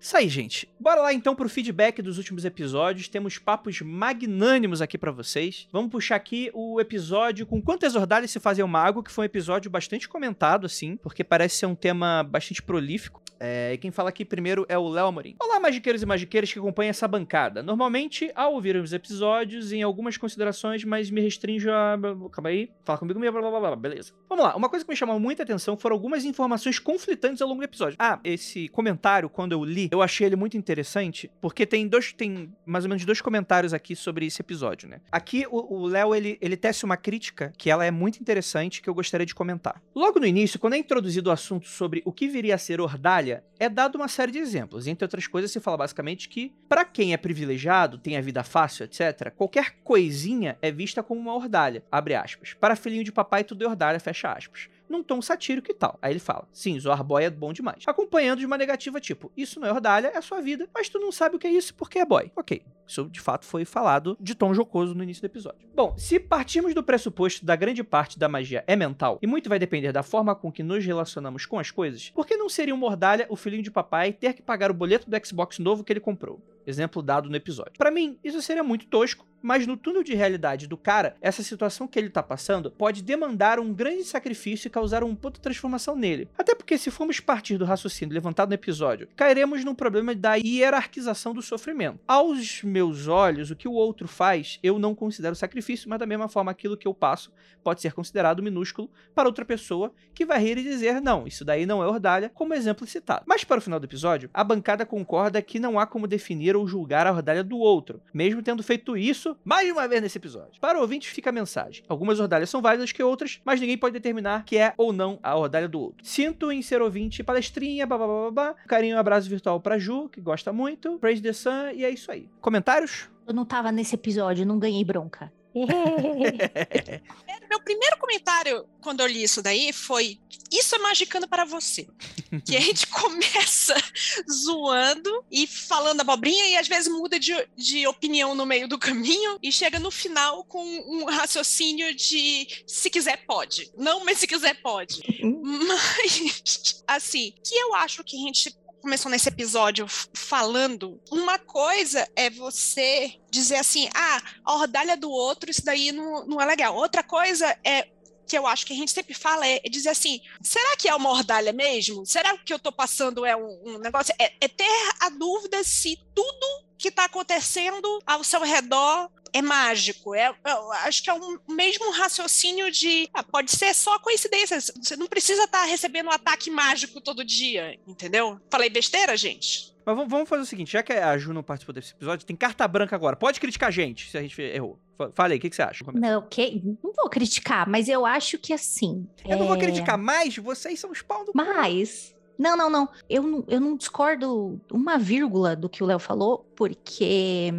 [0.03, 0.67] Isso aí, gente.
[0.77, 3.07] Bora lá então pro feedback dos últimos episódios.
[3.07, 5.65] Temos papos magnânimos aqui pra vocês.
[5.71, 9.25] Vamos puxar aqui o episódio com quantas ordalhas se fazem uma água, que foi um
[9.27, 13.23] episódio bastante comentado, assim, porque parece ser um tema bastante prolífico.
[13.39, 15.35] É, e quem fala aqui primeiro é o Léo Amorim.
[15.41, 17.63] Olá, magiqueiros e magiqueiras que acompanham essa bancada.
[17.63, 21.97] Normalmente, ao ouvir os episódios, em algumas considerações, mas me restringo a.
[22.31, 22.69] Calma aí.
[22.85, 24.13] Fala comigo, blá, blá, blá, blá, beleza.
[24.29, 24.55] Vamos lá.
[24.55, 27.97] Uma coisa que me chamou muita atenção foram algumas informações conflitantes ao longo do episódio.
[27.99, 32.11] Ah, esse comentário, quando eu li, eu achei ele muito interessante, porque tem dois.
[32.11, 34.99] Tem mais ou menos dois comentários aqui sobre esse episódio, né?
[35.11, 38.93] Aqui o Léo ele, ele tece uma crítica que ela é muito interessante que eu
[38.93, 39.81] gostaria de comentar.
[39.93, 43.43] Logo no início, quando é introduzido o assunto sobre o que viria a ser ordalha,
[43.59, 44.87] é dado uma série de exemplos.
[44.87, 48.85] Entre outras coisas, se fala basicamente que, para quem é privilegiado, tem a vida fácil,
[48.85, 52.55] etc., qualquer coisinha é vista como uma ordalha, abre aspas.
[52.59, 54.69] Para filhinho de papai, tudo é ordalha, fecha aspas.
[54.89, 55.97] Num tom satírico e tal.
[56.01, 57.83] Aí ele fala: sim, zoar boy é bom demais.
[57.87, 61.11] Acompanhando de uma negativa tipo: isso não é ordalha, é sua vida, mas tu não
[61.11, 62.31] sabe o que é isso porque é boy.
[62.35, 62.61] Ok.
[62.87, 65.67] Isso de fato foi falado de tom jocoso no início do episódio.
[65.75, 69.59] Bom, se partirmos do pressuposto da grande parte da magia é mental, e muito vai
[69.59, 72.77] depender da forma com que nos relacionamos com as coisas, por que não seria um
[72.77, 75.99] mordalha o filhinho de papai ter que pagar o boleto do Xbox novo que ele
[75.99, 76.41] comprou?
[76.65, 77.73] Exemplo dado no episódio.
[77.77, 81.87] Para mim, isso seria muito tosco, mas no túnel de realidade do cara, essa situação
[81.87, 85.95] que ele tá passando pode demandar um grande sacrifício e causar um ponto de transformação
[85.95, 86.29] nele.
[86.37, 91.33] Até porque se formos partir do raciocínio levantado no episódio, cairemos no problema da hierarquização
[91.33, 91.99] do sofrimento.
[92.07, 96.27] Aos meus olhos, o que o outro faz, eu não considero sacrifício, mas da mesma
[96.27, 97.31] forma aquilo que eu passo
[97.63, 101.65] pode ser considerado minúsculo para outra pessoa que vai rir e dizer não, isso daí
[101.65, 103.23] não é ordalha, como exemplo citado.
[103.27, 106.67] Mas para o final do episódio, a bancada concorda que não há como definir ou
[106.67, 110.59] julgar a ordalha do outro, mesmo tendo feito isso mais uma vez nesse episódio.
[110.59, 111.83] Para o ouvinte fica a mensagem.
[111.87, 115.37] Algumas ordalhas são válidas que outras, mas ninguém pode determinar que é ou não a
[115.37, 116.03] ordalha do outro.
[116.03, 121.21] Sinto em ser ouvinte palestrinha, babá, carinho, abraço virtual pra Ju, que gosta muito, Praise
[121.21, 122.29] the Sun, e é isso aí.
[122.63, 123.09] Comentários?
[123.27, 125.31] Eu não tava nesse episódio, não ganhei bronca.
[125.53, 130.17] Meu primeiro comentário quando eu li isso daí foi:
[130.51, 131.87] Isso é magicando para você.
[132.47, 133.75] que a gente começa
[134.31, 139.37] zoando e falando abobrinha e às vezes muda de, de opinião no meio do caminho
[139.43, 143.71] e chega no final com um raciocínio de se quiser pode.
[143.77, 145.01] Não, mas se quiser pode.
[145.21, 152.29] Mas, assim, que eu acho que a gente começou nesse episódio falando, uma coisa é
[152.29, 156.75] você dizer assim, ah, a ordalha do outro, isso daí não, não é legal.
[156.75, 157.87] Outra coisa é
[158.27, 161.09] que eu acho que a gente sempre fala é, dizer assim: será que é uma
[161.11, 162.05] ordalha mesmo?
[162.05, 164.13] Será que eu estou passando é um, um negócio?
[164.19, 170.13] É, é, ter a dúvida se tudo que está acontecendo ao seu redor é mágico.
[170.13, 174.61] É, eu acho que é o mesmo raciocínio de ah, pode ser só coincidência.
[174.61, 178.39] Você não precisa estar tá recebendo um ataque mágico todo dia, entendeu?
[178.49, 179.73] Falei besteira, gente?
[179.85, 182.65] Mas vamos fazer o seguinte, já que a Ju não participou desse episódio, tem carta
[182.67, 183.17] branca agora.
[183.17, 184.79] Pode criticar a gente se a gente errou.
[185.13, 185.83] Falei, o que, que, você acha?
[185.91, 189.05] Não, que, não vou criticar, mas eu acho que assim.
[189.25, 189.35] Eu é...
[189.35, 191.31] não vou é criticar, mas vocês são os pau do.
[191.35, 192.15] Mas.
[192.37, 192.89] Não, não, não.
[193.09, 193.45] Eu, não.
[193.47, 197.51] eu não discordo uma vírgula do que o Léo falou, porque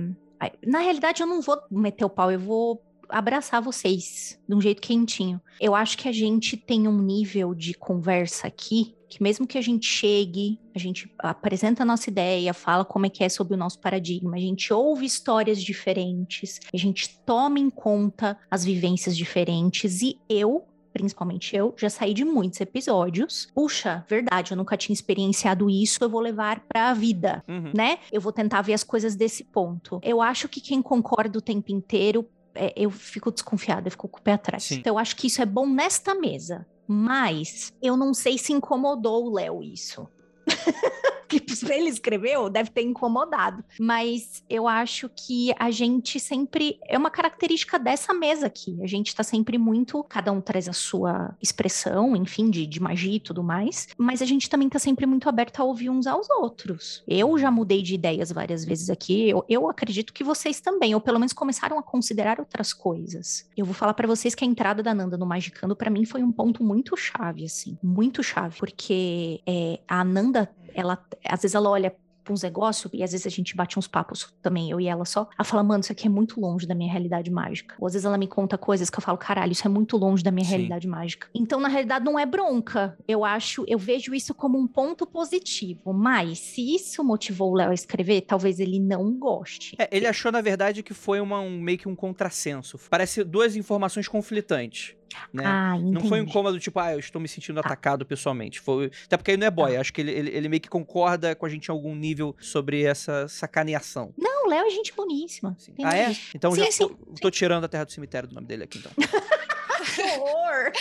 [0.66, 4.80] na realidade, eu não vou meter o pau, eu vou abraçar vocês de um jeito
[4.80, 5.40] quentinho.
[5.60, 9.62] Eu acho que a gente tem um nível de conversa aqui que mesmo que a
[9.62, 13.56] gente chegue, a gente apresenta a nossa ideia, fala como é que é sobre o
[13.56, 20.02] nosso paradigma, a gente ouve histórias diferentes, a gente toma em conta as vivências diferentes
[20.02, 23.48] e eu principalmente eu, já saí de muitos episódios.
[23.52, 27.72] Puxa, verdade, eu nunca tinha experienciado isso, eu vou levar pra vida, uhum.
[27.76, 27.98] né?
[28.12, 30.00] Eu vou tentar ver as coisas desse ponto.
[30.02, 34.20] Eu acho que quem concorda o tempo inteiro é, eu fico desconfiada, eu fico com
[34.20, 34.62] o pé atrás.
[34.62, 34.76] Sim.
[34.76, 36.64] Então, eu acho que isso é bom nesta mesa.
[36.86, 40.06] Mas eu não sei se incomodou o Léo isso.
[41.26, 43.64] que ele escreveu deve ter incomodado.
[43.78, 46.78] Mas eu acho que a gente sempre.
[46.86, 48.78] É uma característica dessa mesa aqui.
[48.82, 50.02] A gente tá sempre muito.
[50.04, 53.88] Cada um traz a sua expressão, enfim, de, de magia e tudo mais.
[53.96, 57.02] Mas a gente também tá sempre muito aberto a ouvir uns aos outros.
[57.06, 59.28] Eu já mudei de ideias várias vezes aqui.
[59.28, 63.48] Eu, eu acredito que vocês também, ou pelo menos começaram a considerar outras coisas.
[63.56, 66.22] Eu vou falar para vocês que a entrada da Nanda no Magicando, para mim, foi
[66.22, 67.78] um ponto muito chave, assim.
[67.82, 68.56] Muito chave.
[68.58, 73.26] Porque é, a Nanda ela, às vezes ela olha pra uns negócios, e às vezes
[73.26, 75.28] a gente bate uns papos também, eu e ela só.
[75.38, 77.76] Ela fala, mano, isso aqui é muito longe da minha realidade mágica.
[77.78, 80.24] Ou às vezes ela me conta coisas que eu falo, caralho, isso é muito longe
[80.24, 80.52] da minha Sim.
[80.52, 81.28] realidade mágica.
[81.34, 82.96] Então, na realidade, não é bronca.
[83.06, 85.92] Eu acho, eu vejo isso como um ponto positivo.
[85.92, 89.76] Mas, se isso motivou o Léo a escrever, talvez ele não goste.
[89.78, 92.78] É, ele achou, na verdade, que foi uma, um, meio que um contrassenso.
[92.88, 94.96] Parece duas informações conflitantes.
[95.32, 95.44] Né?
[95.44, 97.66] Ah, não foi um incômodo tipo, ah, eu estou me sentindo tá.
[97.66, 98.60] atacado pessoalmente.
[98.60, 98.90] Foi...
[99.04, 99.80] Até porque ele não é boy, tá.
[99.80, 102.82] acho que ele, ele, ele, meio que concorda com a gente em algum nível sobre
[102.82, 104.12] essa sacaneação.
[104.16, 105.56] Não, o Léo é gente boníssima.
[105.82, 106.16] Ah, é?
[106.34, 108.78] Então sim, já sim, tô, tô, tirando a terra do cemitério do nome dele aqui,
[108.78, 108.92] então.
[109.94, 110.72] que horror!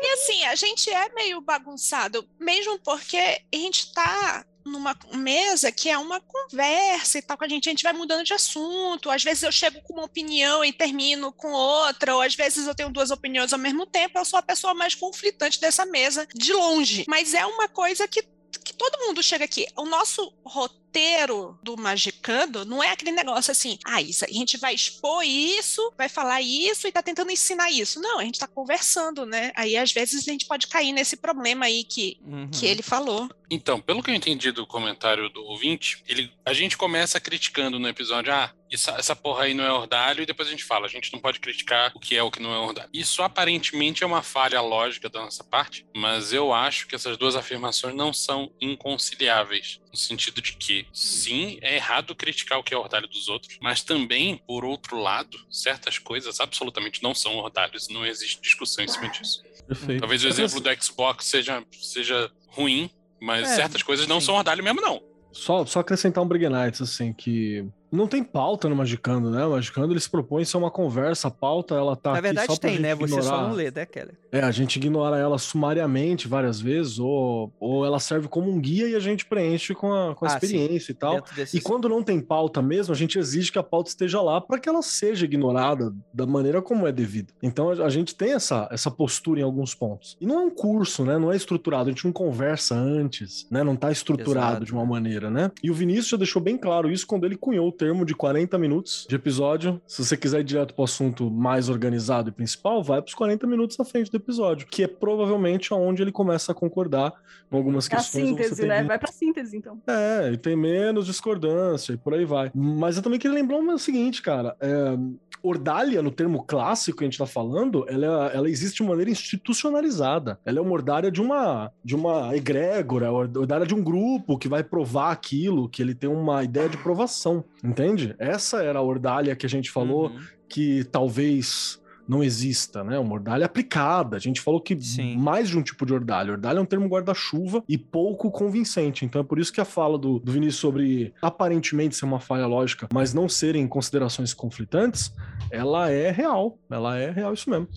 [0.00, 5.88] e assim, a gente é meio bagunçado, mesmo porque a gente tá numa mesa que
[5.88, 9.10] é uma conversa e tal com a gente, a gente vai mudando de assunto.
[9.10, 12.74] Às vezes eu chego com uma opinião e termino com outra, ou às vezes eu
[12.74, 14.18] tenho duas opiniões ao mesmo tempo.
[14.18, 17.04] Eu sou a pessoa mais conflitante dessa mesa, de longe.
[17.08, 18.22] Mas é uma coisa que,
[18.64, 19.66] que todo mundo chega aqui.
[19.76, 24.56] O nosso roteiro roteiro do Magicando não é aquele negócio assim, ah, isso, a gente
[24.56, 28.00] vai expor isso, vai falar isso e tá tentando ensinar isso.
[28.00, 29.52] Não, a gente tá conversando, né?
[29.54, 32.50] Aí às vezes a gente pode cair nesse problema aí que, uhum.
[32.50, 33.28] que ele falou.
[33.50, 37.88] Então, pelo que eu entendi do comentário do ouvinte, ele, a gente começa criticando no
[37.88, 40.90] episódio, ah, essa, essa porra aí não é ordalho, e depois a gente fala, a
[40.90, 42.90] gente não pode criticar o que é o que não é ordalho.
[42.92, 47.36] Isso aparentemente é uma falha lógica da nossa parte, mas eu acho que essas duas
[47.36, 52.76] afirmações não são inconciliáveis, no sentido de que sim, é errado criticar o que é
[52.76, 58.04] ordalho dos outros, mas também, por outro lado, certas coisas absolutamente não são ordalhos, não
[58.06, 59.42] existe discussão em cima disso.
[59.66, 60.00] Perfeito.
[60.00, 64.26] Talvez o exemplo do Xbox seja, seja ruim, mas É, certas coisas não sim.
[64.26, 65.02] são ordalho mesmo, não.
[65.32, 69.44] Só, só acrescentar um Brig Nights, assim, que não tem pauta no Magicando, né?
[69.44, 72.28] O Magicando ele se propõe a ser uma conversa, a pauta ela tá Na aqui
[72.28, 72.94] só verdade tem, né?
[72.94, 73.22] Você ignorar.
[73.36, 74.14] só não lê, né, Keller?
[74.30, 78.88] É, a gente ignora ela sumariamente várias vezes, ou, ou ela serve como um guia
[78.88, 81.24] e a gente preenche com a, com a Ah, experiência e tal.
[81.52, 84.58] E quando não tem pauta mesmo, a gente exige que a pauta esteja lá para
[84.58, 87.32] que ela seja ignorada da maneira como é devido.
[87.42, 90.16] Então a, a gente tem essa, essa postura em alguns pontos.
[90.20, 91.18] E não é um curso, né?
[91.18, 93.62] Não é estruturado, a gente não conversa antes, né?
[93.64, 95.50] Não tá estruturado Exato, de uma maneira, né?
[95.62, 99.06] E o Vinícius já deixou bem claro isso quando ele cunhou termo de 40 minutos
[99.08, 99.80] de episódio.
[99.86, 103.78] Se você quiser ir direto pro assunto mais organizado e principal, vai pros 40 minutos
[103.78, 107.12] à frente do episódio, que é provavelmente aonde ele começa a concordar
[107.48, 108.24] com algumas É a questões.
[108.24, 108.82] você síntese, né?
[108.82, 109.80] Vai pra síntese, então.
[109.86, 112.50] é, e tem menos discordância e por aí vai.
[112.54, 114.56] Mas eu também queria lembrar o seguinte, cara.
[114.60, 114.98] É,
[115.42, 120.38] ordália, no termo clássico que a gente tá falando, ela, ela existe de maneira institucionalizada.
[120.44, 124.62] Ela é uma ordália de uma, de uma egrégora, ordália de um grupo que vai
[124.62, 128.14] provar aquilo, que ele tem uma ideia de provação, entende?
[128.18, 130.18] Essa era a ordalha que a gente falou Uhum.
[130.48, 132.98] que talvez não exista, né?
[132.98, 134.16] Uma ordalha aplicada.
[134.16, 135.14] A gente falou que Sim.
[135.18, 136.32] mais de um tipo de ordalha.
[136.32, 139.04] Ordalha é um termo guarda-chuva e pouco convincente.
[139.04, 142.46] Então é por isso que a fala do, do Vinícius sobre aparentemente ser uma falha
[142.46, 145.12] lógica, mas não serem considerações conflitantes,
[145.50, 146.58] ela é real.
[146.70, 147.68] Ela é real isso mesmo.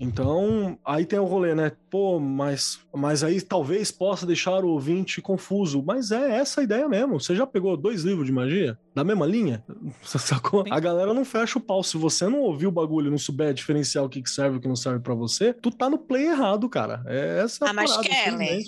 [0.00, 1.70] Então, aí tem o rolê, né?
[1.88, 5.80] Pô, mas, mas aí talvez possa deixar o ouvinte confuso.
[5.80, 7.20] Mas é essa a ideia mesmo.
[7.20, 8.76] Você já pegou dois livros de magia?
[8.94, 9.64] Da mesma linha?
[10.02, 10.64] Sacou?
[10.70, 11.82] A galera não fecha o pau.
[11.82, 14.60] Se você não ouviu o bagulho, não souber diferenciar o que que serve e o
[14.60, 17.02] que não serve pra você, tu tá no play errado, cara.
[17.06, 18.12] É essa a Ah, mas parada,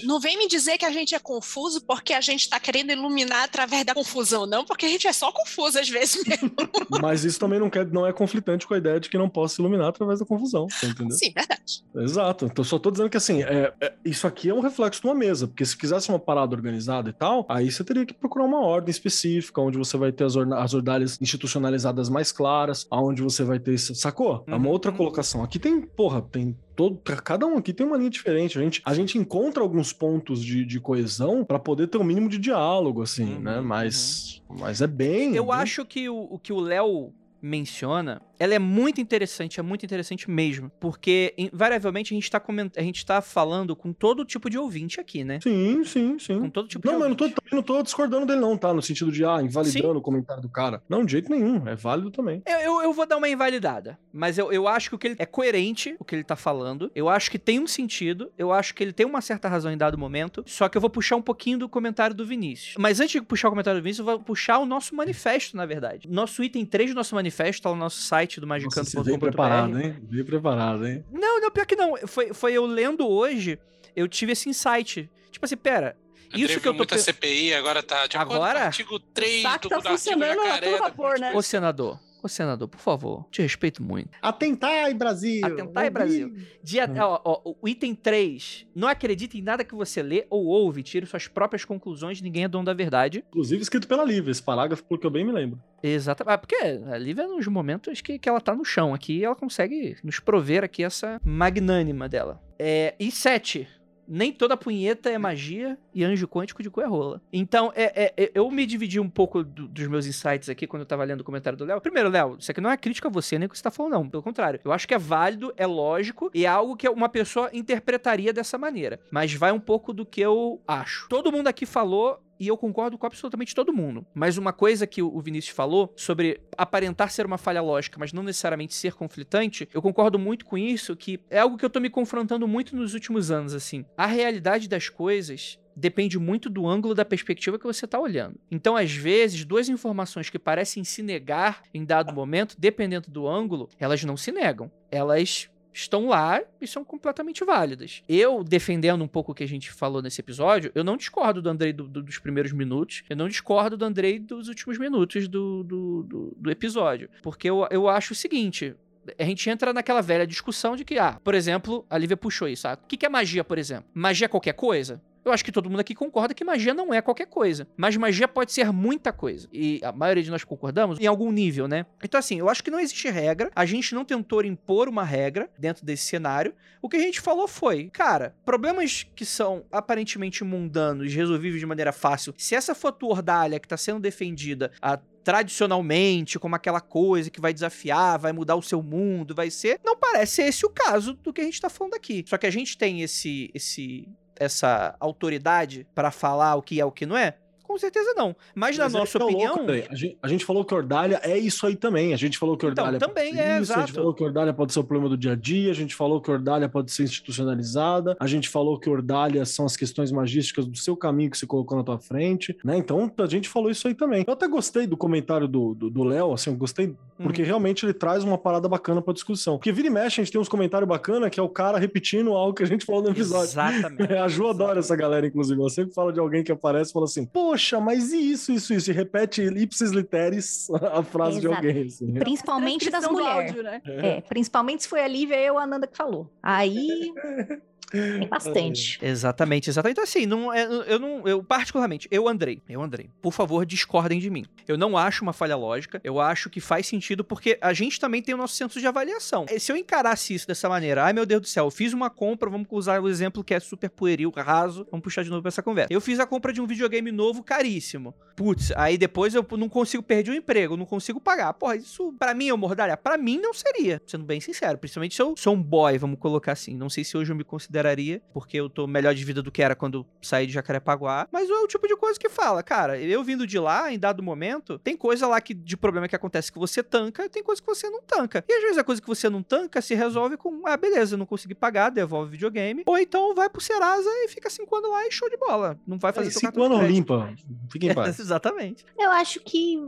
[0.05, 3.45] não vem me dizer que a gente é confuso porque a gente tá querendo iluminar
[3.45, 6.51] através da confusão, não, porque a gente é só confuso às vezes mesmo.
[7.03, 9.57] Mas isso também não, quer, não é conflitante com a ideia de que não possa
[9.57, 10.67] se iluminar através da confusão.
[10.69, 11.17] Você entendeu?
[11.17, 11.85] Sim, verdade.
[11.97, 12.47] Exato.
[12.47, 15.15] Então, só tô dizendo que assim, é, é- isso aqui é um reflexo de uma
[15.15, 18.61] mesa, porque se quisesse uma parada organizada e tal, aí você teria que procurar uma
[18.61, 23.59] ordem específica, onde você vai ter as, as ordalhas institucionalizadas mais claras, aonde você vai
[23.59, 23.77] ter.
[23.79, 24.43] Sacou?
[24.47, 24.73] É uma Uhum.
[24.73, 25.43] outra colocação.
[25.43, 26.57] Aqui tem, porra, tem.
[26.77, 28.59] Todo, cada um aqui tem uma linha diferente.
[28.59, 32.29] A gente, a gente encontra alguns pontos de, de coesão para poder ter um mínimo
[32.29, 33.61] de diálogo, assim, Uhum, né?
[33.61, 35.35] Mas, mas é bem.
[35.37, 37.13] Eu bem- acho que o que o Léo
[37.45, 42.71] menciona, ela é muito interessante, é muito interessante mesmo, porque invariavelmente a gente tá coment...
[42.77, 45.41] a gente tá falando com todo tipo de ouvinte aqui, né?
[45.43, 46.41] Sim, sim, sim.
[46.41, 47.41] Com todo tipo Não, de mas eu não ouvinte.
[47.41, 48.73] também não tô discordando dele, não, tá?
[48.73, 50.83] No sentido de, ah, invalidando o comentário do cara.
[50.89, 51.69] Não, de jeito nenhum.
[51.69, 52.43] É válido também.
[52.47, 55.17] Eu, eu, eu vou dar uma invalidada, mas eu, eu acho que o que ele
[55.19, 56.91] é coerente, o que ele tá falando.
[56.95, 59.77] Eu acho que tem um sentido, eu acho que ele tem uma certa razão em
[59.77, 60.43] dado momento.
[60.47, 62.75] Só que eu vou puxar um pouquinho do comentário do Vinícius.
[62.79, 65.67] Mas antes de puxar o comentário do Vinícius, eu vou puxar o nosso manifesto, na
[65.67, 66.09] verdade.
[66.09, 69.99] Nosso item 3 do nosso manifesto tá no nosso site do você veio preparado, magicanto.com.br.
[70.01, 70.09] hein?
[70.11, 71.05] Veio preparado, hein?
[71.11, 71.97] Não, não, pior que não.
[72.07, 73.59] Foi, foi eu lendo hoje,
[73.95, 75.11] eu tive esse insight.
[75.31, 75.97] Tipo assim, pera.
[76.33, 78.65] Isso que eu tô muita CPI, agora tá de Agora?
[78.65, 81.33] artigo 3 Saco do, tá funcionando a todo vapor, né?
[81.35, 81.99] Ô, senador.
[82.25, 84.09] Ô, senador, por favor, te respeito muito.
[84.23, 85.45] Atentai, Brasil!
[85.45, 86.35] Atentai, Brasil.
[86.63, 86.95] Dia, Hum.
[86.99, 88.67] ó, ó, o item 3.
[88.75, 90.83] Não acredite em nada que você lê ou ouve.
[90.83, 92.23] Tire suas próprias conclusões.
[92.23, 93.23] Ninguém é dono da verdade.
[93.29, 95.61] Inclusive escrito pela Lívia, esse parágrafo, pelo que eu bem me lembro.
[95.83, 96.33] Exatamente.
[96.35, 99.99] Ah, porque a Lívia, nos momentos que, que ela tá no chão aqui, ela consegue
[100.03, 102.43] nos prover aqui essa magnânima dela.
[102.59, 103.69] É, e 7.
[104.07, 107.21] Nem toda punheta é magia e anjo quântico de cu é rola.
[107.33, 110.81] Então, é, é- é- eu me dividi um pouco do- dos meus insights aqui quando
[110.83, 111.81] eu tava lendo o comentário do Léo.
[111.81, 113.93] Primeiro, Léo, isso aqui não é crítica a você nem o que você tá falando,
[113.93, 114.09] não.
[114.09, 114.61] Pelo contrário.
[114.65, 118.59] Eu acho que é válido, é lógico e é algo que uma pessoa interpretaria dessa
[118.59, 119.01] maneira.
[119.11, 121.09] Mas vai um pouco do que eu acho.
[121.09, 124.07] Todo mundo aqui falou e eu concordo com absolutamente todo mundo.
[124.15, 128.23] Mas uma coisa que o Vinícius falou sobre aparentar ser uma falha lógica, mas não
[128.23, 131.89] necessariamente ser conflitante, eu concordo muito com isso, que é algo que eu tô me
[131.89, 133.85] confrontando muito nos últimos anos, assim.
[133.97, 138.39] A realidade das coisas depende muito do ângulo da perspectiva que você está olhando.
[138.51, 143.69] Então, às vezes, duas informações que parecem se negar em dado momento, dependendo do ângulo,
[143.79, 144.71] elas não se negam.
[144.91, 148.03] Elas estão lá e são completamente válidas.
[148.09, 151.49] Eu, defendendo um pouco o que a gente falou nesse episódio, eu não discordo do
[151.51, 155.65] Andrei do- do- dos primeiros minutos, eu não discordo do Andrei dos últimos minutos do,
[155.65, 156.03] do,
[156.39, 157.11] do- episódio.
[157.23, 158.75] Porque eu, eu acho o seguinte.
[159.19, 162.67] A gente entra naquela velha discussão de que, ah, por exemplo, a Lívia puxou isso.
[162.67, 163.85] Ah, o que é magia, por exemplo?
[163.93, 165.03] Magia é qualquer coisa?
[165.25, 167.67] Eu acho que todo mundo aqui concorda que magia não é qualquer coisa.
[167.77, 169.49] Mas magia pode ser muita coisa.
[169.53, 171.87] E a maioria de nós concordamos em algum nível, né?
[172.03, 173.51] Então, assim, eu acho que não existe regra.
[173.55, 176.55] A gente não tentou impor uma regra dentro desse cenário.
[176.83, 181.93] O que a gente falou foi, cara, problemas que são aparentemente mundanos, resolvíveis de maneira
[181.93, 182.35] fácil.
[182.37, 187.31] Se essa for a tua ordalha que tá sendo defendida a tradicionalmente, como aquela coisa
[187.31, 189.81] que vai desafiar, vai mudar o seu mundo, vai ser.
[189.83, 192.23] Não parece esse o caso do que a gente tá falando aqui.
[192.29, 196.93] Só que a gente tem esse esse essa autoridade para falar o que é o
[196.93, 197.35] que não é?
[197.75, 198.37] Com certeza não.
[198.55, 199.57] Mas, na Mas é nossa opinião.
[199.57, 202.15] louco, a, gente, a gente falou que Ordalha é isso aí também.
[202.15, 203.93] A gente falou que Então, Ordalha também pode ser é, isso, a gente exato.
[203.95, 206.31] falou que Ordalha pode ser o problema do dia a dia, a gente falou que
[206.31, 210.97] Ordalha pode ser institucionalizada, a gente falou que Ordalha são as questões magísticas do seu
[210.97, 212.77] caminho que você colocou na tua frente, né?
[212.77, 214.25] Então, a gente falou isso aí também.
[214.25, 217.47] Eu até gostei do comentário do Léo, assim, eu gostei porque Uhum.
[217.47, 219.57] realmente ele traz uma parada bacana pra discussão.
[219.57, 222.33] Porque vira e mexe, a gente tem uns comentários bacanas que é o cara repetindo
[222.33, 223.45] algo que a gente falou no episódio.
[223.51, 224.13] Exatamente.
[224.15, 225.61] A Ju adora essa galera, inclusive.
[225.61, 228.75] Ela sempre fala de alguém que aparece e fala assim: Poxa, mas e isso, isso,
[228.75, 228.91] isso?
[228.91, 231.67] E repete ipsis literis a frase de Exato.
[231.67, 231.87] alguém.
[231.87, 232.15] assim.
[232.15, 233.55] Principalmente das mulheres.
[233.63, 233.81] né?
[233.85, 236.31] É, principalmente se foi a Lívia e eu, a Ananda, que falou.
[236.43, 237.13] Aí
[237.91, 238.99] tem bastante.
[239.03, 239.93] Exatamente, exatamente.
[239.95, 241.27] Então, assim, não, é- eu não.
[241.27, 242.61] Eu, particularmente, eu Andrei.
[242.69, 243.11] Eu Andrei.
[243.23, 244.45] Por favor, discordem de mim.
[244.67, 246.01] Eu não acho uma falha lógica.
[246.03, 249.47] Eu acho que faz sentido porque a gente também tem o nosso senso de avaliação.
[249.59, 252.51] Se eu encarasse isso dessa maneira, ai meu Deus do céu, eu fiz uma compra,
[252.51, 255.63] vamos usar o exemplo que é super pueril, raso, vamos puxar de novo pra essa
[255.63, 255.93] conversa.
[255.93, 258.15] Eu fiz a compra de um videogame novo caríssimo.
[258.37, 261.53] Putz, aí depois eu não consigo perder o emprego, não consigo pagar.
[261.55, 262.97] Porra, isso pra mim é mordalha?
[262.97, 264.77] Pra mim não seria, sendo bem sincero.
[264.79, 266.75] Principalmente se eu sou um boy, vamos colocar assim.
[266.75, 267.45] Não sei se hoje eu me
[267.75, 271.29] consideraria, porque eu tô melhor de vida do que era quando eu saí de Jacarepaguá.
[271.33, 274.23] Mas é o tipo de coisa que fala, cara, eu vindo de lá, em dado
[274.23, 277.67] momento, tem coisa lá que, de problema que acontece que você tanca, tem coisa que
[277.67, 278.45] você não tanca.
[278.49, 281.19] E às vezes a coisa que você não tanca se resolve com, ah, beleza, eu
[281.19, 282.83] não consegui pagar, devolve o videogame.
[282.87, 285.79] Ou então vai pro Serasa e fica cinco anos lá e show de bola.
[285.87, 287.33] Não vai fazer teu cinco anos limpa.
[287.71, 288.19] Fiquem em paz.
[288.21, 288.85] Exatamente.
[288.99, 289.79] Eu acho que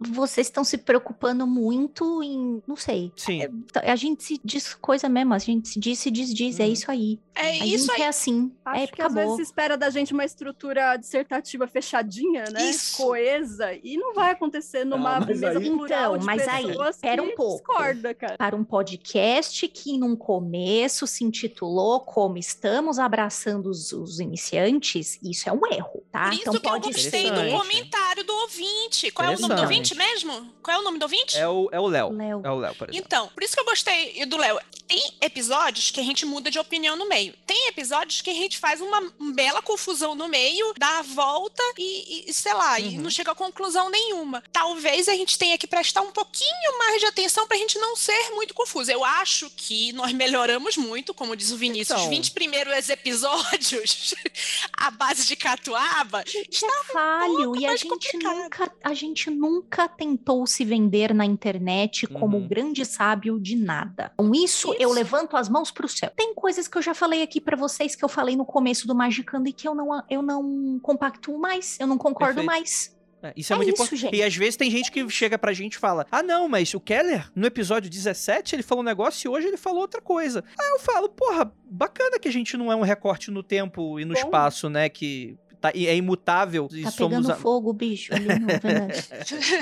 [0.00, 2.62] vocês estão se preocupando muito em.
[2.66, 3.12] Não sei.
[3.16, 3.40] Sim.
[3.74, 6.72] A gente se diz coisa mesmo, a gente se diz, se desdiz, é Uhum.
[6.72, 7.15] isso aí.
[7.34, 8.02] É a isso gente aí.
[8.02, 8.52] é assim.
[8.64, 9.22] Acho é, que às acabou.
[9.22, 12.70] vezes se espera da gente uma estrutura dissertativa fechadinha, né?
[12.70, 12.96] Isso.
[12.96, 16.66] Coesa, e não vai acontecer numa Ah, mas mesa aí- plural Então, de mas aí,
[16.66, 17.56] pessoas pera que um pouco.
[17.72, 18.36] discorda, cara.
[18.38, 25.48] Para um podcast que, num começo, se intitulou como Estamos Abraçando os, os Iniciantes, isso
[25.48, 26.24] é um erro, tá?
[26.30, 29.10] Por isso que eu gostei do comentário do ouvinte.
[29.10, 30.52] Qual é o nome do ouvinte mesmo?
[30.62, 31.36] Qual é o nome do ouvinte?
[31.36, 32.12] É o é o Léo.
[32.12, 32.40] Léo.
[32.44, 33.06] É o Léo, por exemplo.
[33.06, 34.58] Então, por isso que eu gostei do Léo.
[34.88, 37.34] Tem episódios que a gente muda de opinião no meio.
[37.46, 42.24] Tem episódios que a gente faz uma bela confusão no meio, dá a volta e,
[42.28, 43.02] e, sei lá, e Uhum.
[43.02, 44.42] não chega a conclusão nenhuma.
[44.52, 48.30] Talvez a gente tenha que prestar um pouquinho mais de atenção pra gente não ser
[48.30, 48.90] muito confuso.
[48.90, 52.10] Eu acho que nós melhoramos muito, como diz o Vinícius, os Então.
[52.10, 54.14] 20 primeiros episódios,
[54.72, 58.36] a base de catuaba, Isso é falho pouco e a mais gente complicado.
[58.36, 62.48] nunca a gente nunca tentou se vender na internet como Uhum.
[62.48, 64.12] grande sábio de nada.
[64.16, 64.92] Com isso, eu Isso.
[64.92, 66.10] levanto as mãos pro céu.
[66.16, 68.94] Tem coisas que eu já falei aqui pra vocês que eu falei no começo do
[68.94, 72.46] Magicando e que eu não eu não compactuo mais, eu não concordo Perfeito.
[72.46, 72.96] mais.
[73.22, 74.00] É, isso é, É muito isso, importante.
[74.00, 74.16] gente.
[74.16, 76.80] E às vezes tem gente que chega pra gente e fala: Ah, não, mas o
[76.80, 80.44] Keller, no episódio 17, ele falou um negócio e hoje ele falou outra coisa.
[80.60, 84.04] Aí eu falo, porra, bacana que a gente não é um recorte no tempo e
[84.04, 84.20] no Bom.
[84.20, 84.88] espaço, né?
[84.88, 86.68] Que tá, e é imutável.
[86.72, 87.16] E Tá somos.
[87.16, 88.14] pegando a- fogo, bicho.
[88.14, 88.46] ali no-.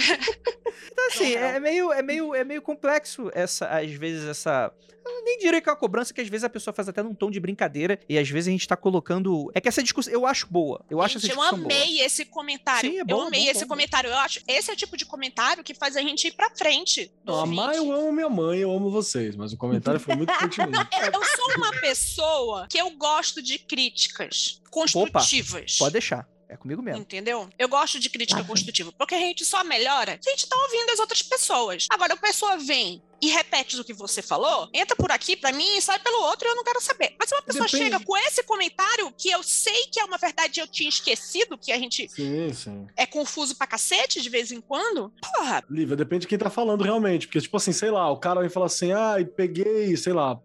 [0.93, 4.73] Então, assim, é meio, é, meio, é meio complexo essa, às vezes, essa.
[5.07, 7.15] Eu nem diria que é uma cobrança, que às vezes a pessoa faz até num
[7.15, 9.51] tom de brincadeira, e às vezes a gente tá colocando.
[9.55, 10.13] É que essa discussão.
[10.13, 10.85] Eu acho boa.
[10.89, 11.75] Eu acho essa Gente, eu discussão boa.
[11.81, 12.91] amei esse comentário.
[12.91, 13.69] Sim, é bom, eu é amei bom, esse bom.
[13.69, 14.09] comentário.
[14.11, 17.13] Eu acho esse é o tipo de comentário que faz a gente ir pra frente.
[17.23, 20.89] do Não, eu amo minha mãe, eu amo vocês, mas o comentário foi muito pertinente.
[21.13, 25.77] Eu sou uma pessoa que eu gosto de críticas construtivas.
[25.79, 26.27] Pode deixar.
[26.49, 27.01] É comigo mesmo.
[27.01, 27.49] Entendeu?
[27.59, 30.57] Eu gosto de crítica Ah, construtiva, porque a gente só melhora se a gente tá
[30.57, 31.87] ouvindo as outras pessoas.
[31.91, 35.77] Agora, a pessoa vem e repete o que você falou, entra por aqui pra mim
[35.77, 37.15] e sai pelo outro e eu não quero saber.
[37.19, 37.85] Mas se uma pessoa Depende.
[37.85, 41.57] chega com esse comentário, que eu sei que é uma verdade e eu tinha esquecido,
[41.57, 42.87] que a gente Sim, sim.
[42.97, 46.85] é confuso pra cacete de vez em quando, porra, Lívia, depende de quem tá falando
[46.85, 47.27] realmente.
[47.27, 50.39] Porque, tipo assim, sei lá, o cara vem falar assim: ah, peguei, sei lá,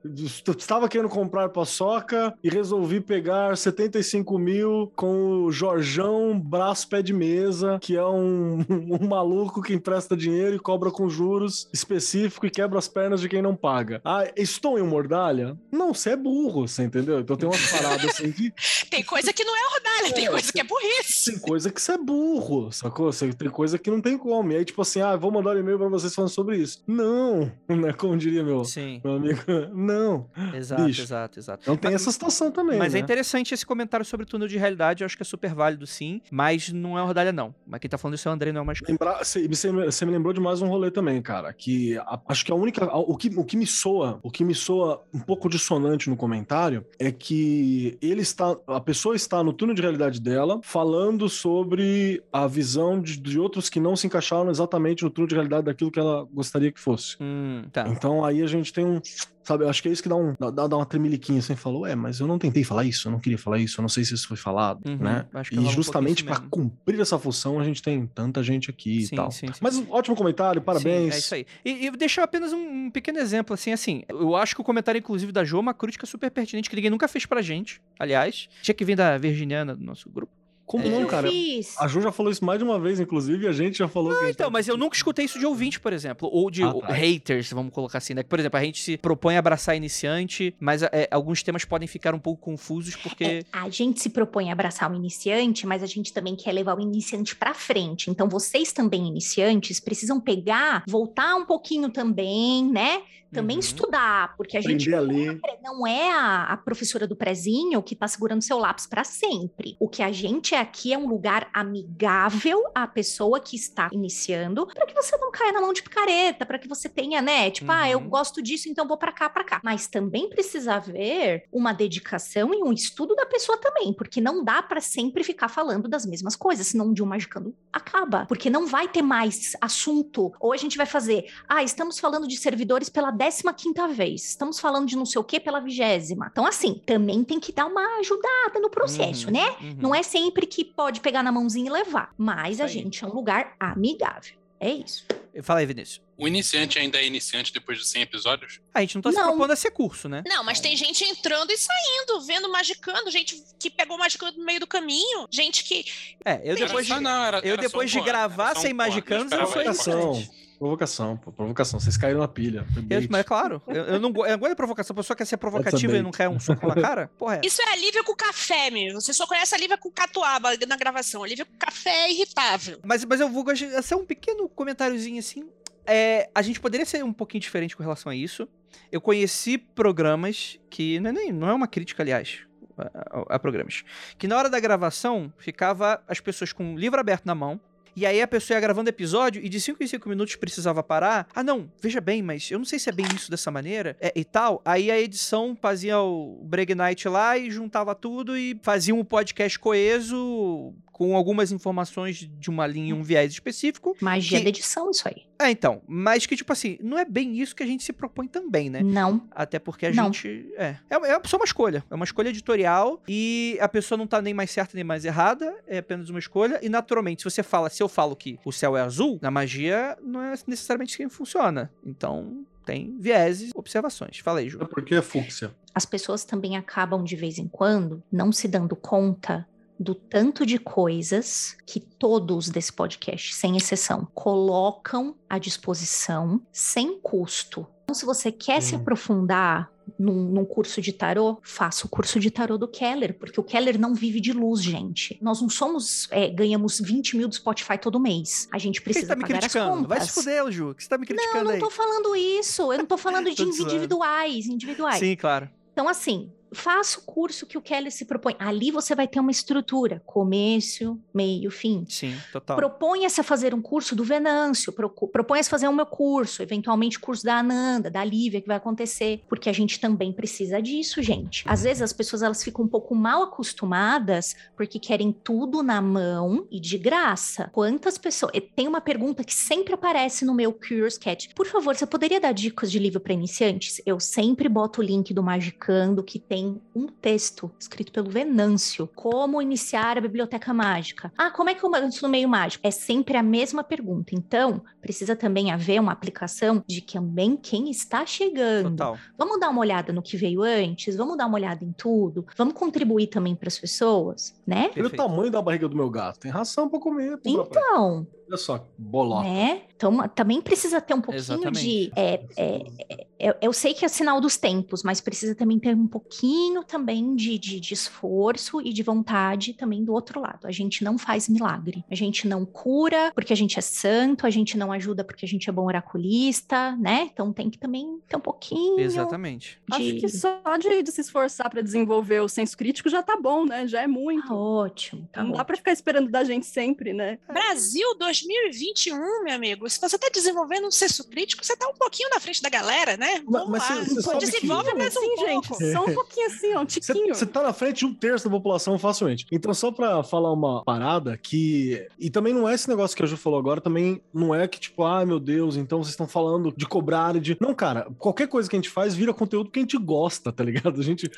[0.58, 7.14] estava querendo comprar paçoca e resolvi pegar 75 mil com o Jorjão Braço Pé de
[7.14, 12.50] Mesa, que é um, um maluco que empresta dinheiro e cobra com juros específico e
[12.70, 14.00] quebra quebro as pernas de quem não paga.
[14.06, 15.58] Ah, estou em Mordalha?
[15.72, 17.20] Não, você é burro, você entendeu?
[17.20, 18.54] Então tem umas paradas assim que.
[18.90, 21.32] Tem coisa que não é ordalha, tem É, coisa que é burrice.
[21.32, 23.12] Tem coisa que você é burro, sacou?
[23.38, 24.52] Tem coisa que não tem como.
[24.52, 26.82] E aí, tipo assim, ah, vou mandar um e-mail pra vocês falando sobre isso.
[26.88, 27.94] Não, né?
[27.94, 29.40] Como diria meu, Sim, meu amigo.
[29.74, 30.28] Não.
[30.56, 31.02] exato, bicho.
[31.04, 31.62] exato, exato.
[31.64, 32.78] Então tem Mas- essa situação também.
[32.80, 33.00] Mas né?
[33.00, 35.86] é interessante esse comentário sobre o túnel de realidade, eu acho que é super válido
[35.86, 37.54] sim, mas não é ordalha não.
[37.68, 39.72] Mas quem tá falando isso é o André, não é mais Lembrar, você, você
[40.06, 41.54] me- lembrou de mais um rolê também, cara.
[41.54, 42.86] Que a- acho que a única.
[42.96, 46.86] o, que, o que me soa, o que me soa um pouco dissonante no comentário
[46.98, 48.56] é que ele está.
[48.68, 53.70] A pessoa está no túnel de realidade dela falando sobre a visão de, de outros
[53.70, 57.16] que não se encaixaram exatamente no túnel de realidade daquilo que ela gostaria que fosse.
[57.20, 57.88] Hum, tá.
[57.88, 59.00] Então aí a gente tem um.
[59.42, 61.84] Sabe, eu acho que é isso que dá, um, dá, dá uma tremeliquinha assim, falou,
[61.84, 64.06] é, mas eu não tentei falar isso, eu não queria falar isso, eu não sei
[64.06, 65.26] se isso foi falado, Uhum, né?
[65.52, 69.16] E um justamente isso para cumprir essa função, a gente tem tanta gente aqui Sim,
[69.16, 69.32] e tal.
[69.32, 69.60] sim, sim.
[69.60, 71.16] Mas ótimo comentário, parabéns.
[71.16, 71.46] Sim, é isso aí.
[71.66, 74.04] E, e deixar apenas um, um pequeno exemplo, assim, assim.
[74.08, 76.90] Eu acho que o comentário, inclusive, da Jo é uma crítica super pertinente, que ninguém
[76.90, 78.48] nunca fez pra gente, aliás.
[78.62, 80.39] Tinha que vir da Virginiana do nosso grupo.
[80.70, 80.90] Como É.
[80.90, 81.28] não, eu cara?
[81.28, 81.74] fiz.
[81.80, 84.12] A Ju já falou isso mais de uma vez, inclusive, e a gente já falou
[84.22, 86.30] gente Então, tá- mas eu nunca escutei isso de ouvinte, por exemplo.
[86.32, 86.94] Ou de Ah, tá.
[86.94, 88.22] haters, vamos colocar assim, né?
[88.22, 92.14] Por exemplo, a gente se propõe a abraçar iniciante, mas é, alguns temas podem ficar
[92.14, 93.24] um pouco confusos, porque.
[93.24, 96.78] É, a gente se propõe a abraçar o iniciante, mas a gente também quer levar
[96.78, 98.12] o iniciante pra frente.
[98.12, 103.02] Então, vocês também iniciantes precisam pegar, voltar um pouquinho também, né?
[103.32, 103.60] Também Uhum.
[103.60, 105.40] estudar, porque a gente Aprender a ler.
[105.62, 109.78] não é a, a professora do prezinho que tá segurando seu lápis para sempre.
[109.80, 114.66] O que a gente é aqui é um lugar amigável à pessoa que está iniciando,
[114.68, 117.72] para que você não caia na mão de picareta, para que você tenha, né, tipo,
[117.72, 118.10] ah, eu Uhum.
[118.10, 119.60] gosto disso, então vou para cá, para cá.
[119.64, 124.62] Mas também precisa haver uma dedicação e um estudo da pessoa também, porque não dá
[124.62, 128.66] para sempre ficar falando das mesmas coisas, senão um dia o Magicando acaba, porque não
[128.68, 130.32] vai ter mais assunto.
[130.40, 134.60] Ou a gente vai fazer, ah, estamos falando de servidores pela 15 quinta vez, estamos
[134.60, 136.30] falando de não sei o que pela vigésima.
[136.32, 139.50] Então, assim, também tem que dar uma ajudada no processo, Uhum, né?
[139.62, 139.76] uhum.
[139.80, 142.70] Não é sempre que pode pegar na mãozinha e levar, mas a aí.
[142.70, 144.34] gente é um lugar amigável.
[144.60, 145.06] É isso.
[145.42, 146.02] Fala aí, Vinícius.
[146.18, 148.60] O iniciante ainda é iniciante depois de 100 episódios?
[148.74, 149.28] A gente não tá se Não.
[149.30, 150.22] propondo a ser curso, né?
[150.28, 154.60] Não, mas tem gente entrando e saindo, vendo Magicando, gente que pegou Magicando no meio
[154.60, 155.86] do caminho, gente que.
[156.26, 158.72] É, eu Tem depois de, não, era- eu era depois de um gravar um sem
[158.72, 160.30] ponto, Magicandos, eu sou iniciante.
[160.60, 161.80] Provocação, pô, provocação.
[161.80, 162.66] Vocês caíram na pilha.
[162.90, 164.94] Eu, mas é claro, eu, eu não, eu não gosto de provocação.
[164.94, 167.10] A pessoa quer ser provocativa e não quer um soco na cara?
[167.18, 167.42] Porra, é.
[167.46, 169.00] Isso é alívio com café, meu.
[169.00, 171.24] Você só conhece alívio com catuaba na gravação.
[171.24, 172.78] Alívio com café é irritável.
[172.84, 173.46] Mas, mas eu vou
[173.82, 175.50] ser um pequeno comentáriozinho assim.
[175.86, 178.46] É, a gente poderia ser um pouquinho diferente com relação a isso.
[178.92, 181.00] Eu conheci programas que.
[181.00, 182.40] Não é, nem, não é uma crítica, aliás.
[182.78, 182.84] A,
[183.32, 183.84] a- a programas.
[184.18, 187.60] Que na hora da gravação ficava as pessoas com o livro aberto na mão.
[187.96, 191.28] E aí a pessoa ia gravando episódio e de 5 em 5 minutos precisava parar.
[191.34, 194.12] Ah, não, veja bem, mas eu não sei se é bem isso dessa maneira é,
[194.16, 194.62] e tal.
[194.66, 199.58] Aí a edição fazia o Break Night lá e juntava tudo e fazia um podcast
[199.60, 203.96] coeso com algumas informações de uma linha e um viés específico.
[204.02, 205.24] Magia Que- da edição, isso aí.
[205.42, 208.28] É, então, mas que tipo assim, não é bem isso que a gente se propõe
[208.28, 208.82] também, né?
[208.84, 209.26] Não.
[209.32, 210.06] Até porque a Não.
[210.12, 210.46] gente.
[210.58, 210.76] É.
[210.90, 211.82] É, é só uma escolha.
[211.90, 213.02] É uma escolha editorial.
[213.08, 215.56] E a pessoa não tá nem mais certa nem mais errada.
[215.66, 216.60] É apenas uma escolha.
[216.62, 219.98] E naturalmente, se você fala, se eu falo que o céu é azul, na magia
[220.02, 221.72] não é necessariamente assim que funciona.
[221.86, 224.20] Então, tem vieses, observações.
[224.20, 224.62] Fala aí, Ju.
[224.62, 225.52] É porque é fúcsia.
[225.74, 229.48] As pessoas também acabam, de vez em quando, não se dando conta
[229.80, 237.66] do tanto de coisas que todos desse podcast, sem exceção, colocam à disposição sem custo.
[237.90, 238.80] Então, se você quer se Hum.
[238.82, 243.44] aprofundar num, num curso de tarô, faça o curso de tarô do Keller, porque o
[243.44, 245.18] Keller não vive de luz, gente.
[245.20, 248.48] Nós não somos, é, ganhamos 20 mil do Spotify todo mês.
[248.54, 249.72] A gente precisa tá me pagar as criticando?
[249.78, 249.88] contas.
[249.88, 250.76] Vai se fuder, Ju.
[250.76, 251.60] que você tá me Não, criticando não aí?
[251.60, 252.72] tô falando isso.
[252.72, 255.00] Eu não tô falando de individuais, individuais.
[255.00, 255.50] Sim, claro.
[255.74, 258.36] Então, assim, faça o curso que o Kelly se propõe.
[258.40, 261.86] Ali você vai ter uma estrutura: começo, meio, fim.
[261.88, 262.56] Sim, total.
[262.56, 267.24] Proponha-se a fazer um curso do Venâncio, proponha-se a fazer o meu curso, eventualmente curso
[267.24, 271.44] da Ananda, da Lívia, que vai acontecer, porque a gente também precisa disso, gente.
[271.48, 276.48] Às vezes as pessoas elas ficam um pouco mal acostumadas porque querem tudo na mão
[276.52, 277.50] e de graça.
[277.54, 278.32] Quantas pessoas.
[278.56, 281.30] Tem uma pergunta que sempre aparece no meu Curious Cat.
[281.34, 283.82] Por favor, você poderia dar dicas de livro para iniciantes?
[283.86, 286.39] Eu sempre boto o link do Magicando que tem
[286.76, 288.90] um texto escrito pelo Venâncio.
[288.96, 291.12] Como iniciar a biblioteca mágica?
[291.18, 292.66] Ah, como é que eu antes no meio mágico?
[292.66, 294.16] É sempre a mesma pergunta.
[294.16, 298.72] Então, precisa também haver uma aplicação de também quem está chegando.
[298.72, 298.98] Total.
[299.18, 302.54] Vamos dar uma olhada no que veio antes, vamos dar uma olhada em tudo, vamos
[302.54, 304.72] contribuir também para as pessoas, né?
[304.76, 306.20] Olha o tamanho da barriga do meu gato.
[306.20, 307.12] Tem ração pra comer.
[307.12, 307.26] rapaz.
[307.26, 309.28] Então, Olha só, bolota.
[309.28, 309.64] né?
[309.80, 311.62] Então, também precisa ter um pouquinho Exatamente.
[311.62, 311.92] de.
[311.96, 315.74] é, é, é, eu- eu sei que é sinal dos tempos, mas precisa também ter
[315.74, 320.46] um pouquinho também de, de, de esforço e de vontade também do outro lado.
[320.48, 321.86] A gente não faz milagre.
[321.90, 325.28] A gente não cura porque a gente é santo, a gente não ajuda porque a
[325.28, 327.10] gente é bom oraculista, né?
[327.14, 329.62] Então tem que também ter um pouquinho Exatamente.
[329.70, 329.76] de.
[329.76, 333.46] Acho que só de, de se esforçar pra desenvolver o senso crítico já tá bom,
[333.46, 333.66] né?
[333.66, 334.28] Já é muito.
[334.28, 335.46] Tá ótimo, tá Não dá ótimo.
[335.46, 337.18] pra ficar esperando da gente sempre, né?
[337.32, 339.69] Brasil 2021, meu amigo.
[339.70, 342.98] Se você está desenvolvendo um senso crítico, você está um pouquinho na frente da galera,
[342.98, 343.22] né?
[343.26, 343.76] Mas- Vamos mas lá.
[343.76, 345.58] você- você sabe que- Desenvolve mais um Sim, pouco.
[345.60, 345.72] gente.
[345.74, 347.16] Só um pouquinho assim, ó, um tiquinho.
[347.16, 349.26] Você tá na frente de um terço da população facilmente.
[349.32, 351.88] Então, só pra falar uma parada que.
[352.00, 354.60] E também não é esse negócio que a Ju falou agora, também não é que,
[354.60, 357.38] tipo, ah, meu Deus, então vocês estão falando de cobrar e de.
[357.40, 360.44] Não, cara, qualquer coisa que a gente faz vira conteúdo que a gente gosta, tá
[360.44, 360.80] ligado?
[360.80, 361.10] A gente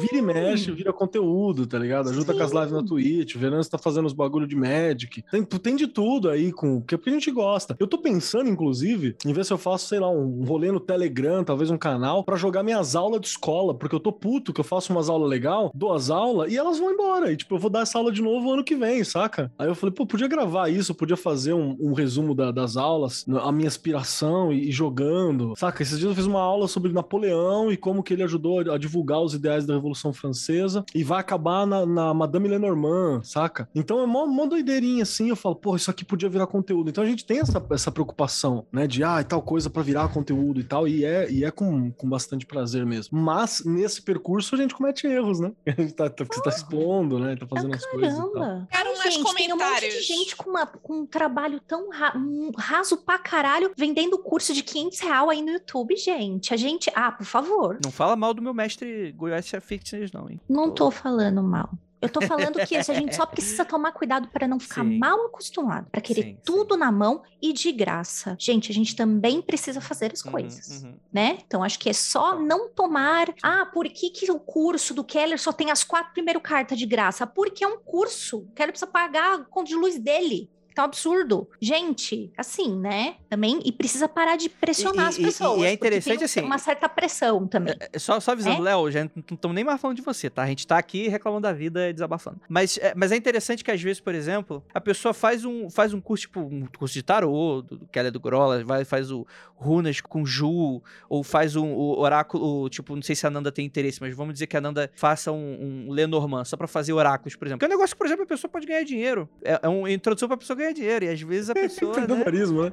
[0.00, 2.10] vira e mexe, vira conteúdo, tá ligado?
[2.10, 5.22] Ajuda com as lives na Twitch, o Venâncio tá fazendo os bagulho de Magic.
[5.30, 7.76] Tem, tem de tudo aí, com, porque a gente gosta.
[7.78, 11.42] Eu tô pensando, inclusive, em ver se eu faço, sei lá, um rolê no Telegram,
[11.44, 14.64] talvez um canal, pra jogar minhas aulas de escola, porque eu tô puto que eu
[14.64, 17.32] faço umas aulas legal, dou as aulas e elas vão embora.
[17.32, 19.50] E, tipo, eu vou dar essa aula de novo ano que vem, saca?
[19.58, 23.24] Aí eu falei, pô, podia gravar isso, podia fazer um, um resumo da- das aulas,
[23.42, 25.82] a minha inspiração e, e jogando, saca?
[25.82, 29.20] Esses dias eu fiz uma aula sobre Napoleão e como que ele ajudou a divulgar
[29.22, 33.68] os ideais da Revolução Francesa e vai acabar na, na Madame Lenormand, saca?
[33.74, 36.90] Então é mó, mó doideirinha assim, eu falo, pô, isso aqui podia virar conteúdo.
[36.90, 40.08] Então a gente tem essa, essa preocupação, né, de, ah, e tal coisa pra virar
[40.12, 43.18] conteúdo e tal, e é, e é com, com bastante prazer mesmo.
[43.18, 45.52] Mas nesse percurso a gente comete erros, né?
[45.66, 47.36] A gente tá, tá, você tá expondo, né?
[47.36, 48.32] Tá fazendo as coisas e tal.
[48.32, 48.68] Caramba!
[48.70, 50.06] Quero Ai, mais gente, tem um monte de comentários.
[50.06, 54.62] gente com, uma- com um trabalho tão ra- um raso pra caralho vendendo curso de
[54.62, 56.52] 500 real aí no YouTube, gente.
[56.52, 56.90] A gente.
[56.94, 57.78] Ah, por favor.
[57.84, 60.40] Não fala mal do meu mestre Goiás Fitness, não, hein?
[60.48, 61.70] Não tô falando mal.
[62.00, 64.98] Eu tô falando que isso, a gente só precisa tomar cuidado para não ficar Sim.
[64.98, 66.38] mal acostumado, para querer Sim, sim.
[66.44, 68.36] tudo na mão e de graça.
[68.38, 70.94] Gente, a gente também precisa fazer as Uhum, coisas, uhum.
[71.12, 71.38] né?
[71.46, 73.34] Então acho que é só não tomar.
[73.42, 76.86] Ah, por que, que o curso do Keller só tem as quatro primeiras cartas de
[76.86, 77.26] graça?
[77.26, 78.38] Porque é um curso.
[78.38, 80.50] O Keller precisa pagar a conta de luz dele.
[80.78, 81.48] Tá um absurdo.
[81.60, 83.16] Gente, assim, né?
[83.28, 85.72] Também, e precisa parar de pressionar E- as e- e- e é pessoas.
[85.72, 87.74] interessante, tem assim, Uma certa pressão também.
[87.92, 88.70] É, Só, só avisando, É?
[88.70, 90.44] Léo, já não estamos nem mais falando de você, tá?
[90.44, 92.40] A gente tá aqui reclamando da vida e desabafando.
[92.48, 95.92] Mas é, mas é interessante que às vezes, por exemplo, a pessoa faz um, faz
[95.92, 99.26] um curso, tipo, um curso de tarô, do, do Keller do Grola, vai, faz o
[99.56, 103.66] Runas com Ju, ou faz um, o oráculo, tipo, não sei se a Nanda tem
[103.66, 107.34] interesse, mas vamos dizer que a Nanda faça um, um Lenormand só pra fazer oráculos,
[107.34, 107.58] por exemplo.
[107.58, 109.28] Que é um negócio que, por exemplo, a pessoa pode ganhar dinheiro.
[109.42, 111.04] É, é uma introdução pra pessoa ganhar dinheiro.
[111.04, 111.94] E às vezes a pessoa.
[111.96, 112.72] né, Empreendedorismo, né?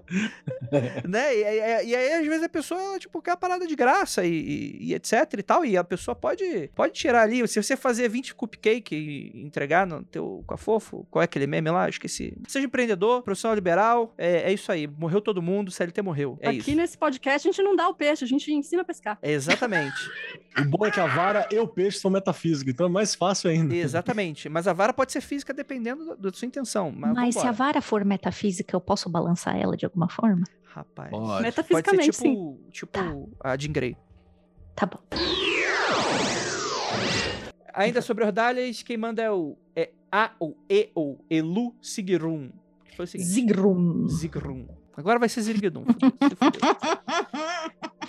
[1.07, 1.35] né?
[1.35, 4.25] E, e- e aí, às vezes, a pessoa, ela, tipo, quer a parada de graça
[4.25, 5.65] e, e- e etc e tal.
[5.65, 7.47] E a pessoa pode, pode tirar ali.
[7.47, 11.47] Se você fazer 20 cupcake e entregar no teu com a fofo, qual é aquele
[11.47, 11.85] meme lá?
[11.85, 12.33] Eu esqueci.
[12.47, 14.87] Seja empreendedor, profissional liberal, é, é isso aí.
[14.87, 16.37] Morreu todo mundo, CLT morreu.
[16.41, 16.75] É Aqui isso.
[16.75, 19.17] nesse podcast a gente não dá o peixe, a gente ensina a pescar.
[19.21, 19.95] É exatamente.
[20.57, 23.49] O bom é que a vara e o peixe são metafísica, então é mais fácil
[23.49, 23.75] ainda.
[23.75, 24.47] exatamente.
[24.47, 26.93] Mas a vara pode ser física dependendo da, sua intenção.
[26.95, 30.43] Mas, Mas se a vara for metafísica, eu posso balançar ela de alguma forma?
[30.63, 31.09] Rapaz.
[31.09, 31.25] Pode.
[31.25, 32.57] Pode ser Metafisicamente, sim.
[32.71, 33.95] tipo, tipo a Jean Grey.
[34.75, 34.99] Tá bom.
[37.73, 42.51] Ainda sobre ordalhas, quem manda é o é A ou E ou Elu Sigrum.
[42.95, 43.29] Foi o seguinte.
[43.29, 44.07] Zigrum.
[44.09, 44.67] Zigrum.
[44.97, 45.83] Agora vai ser Zirigdum.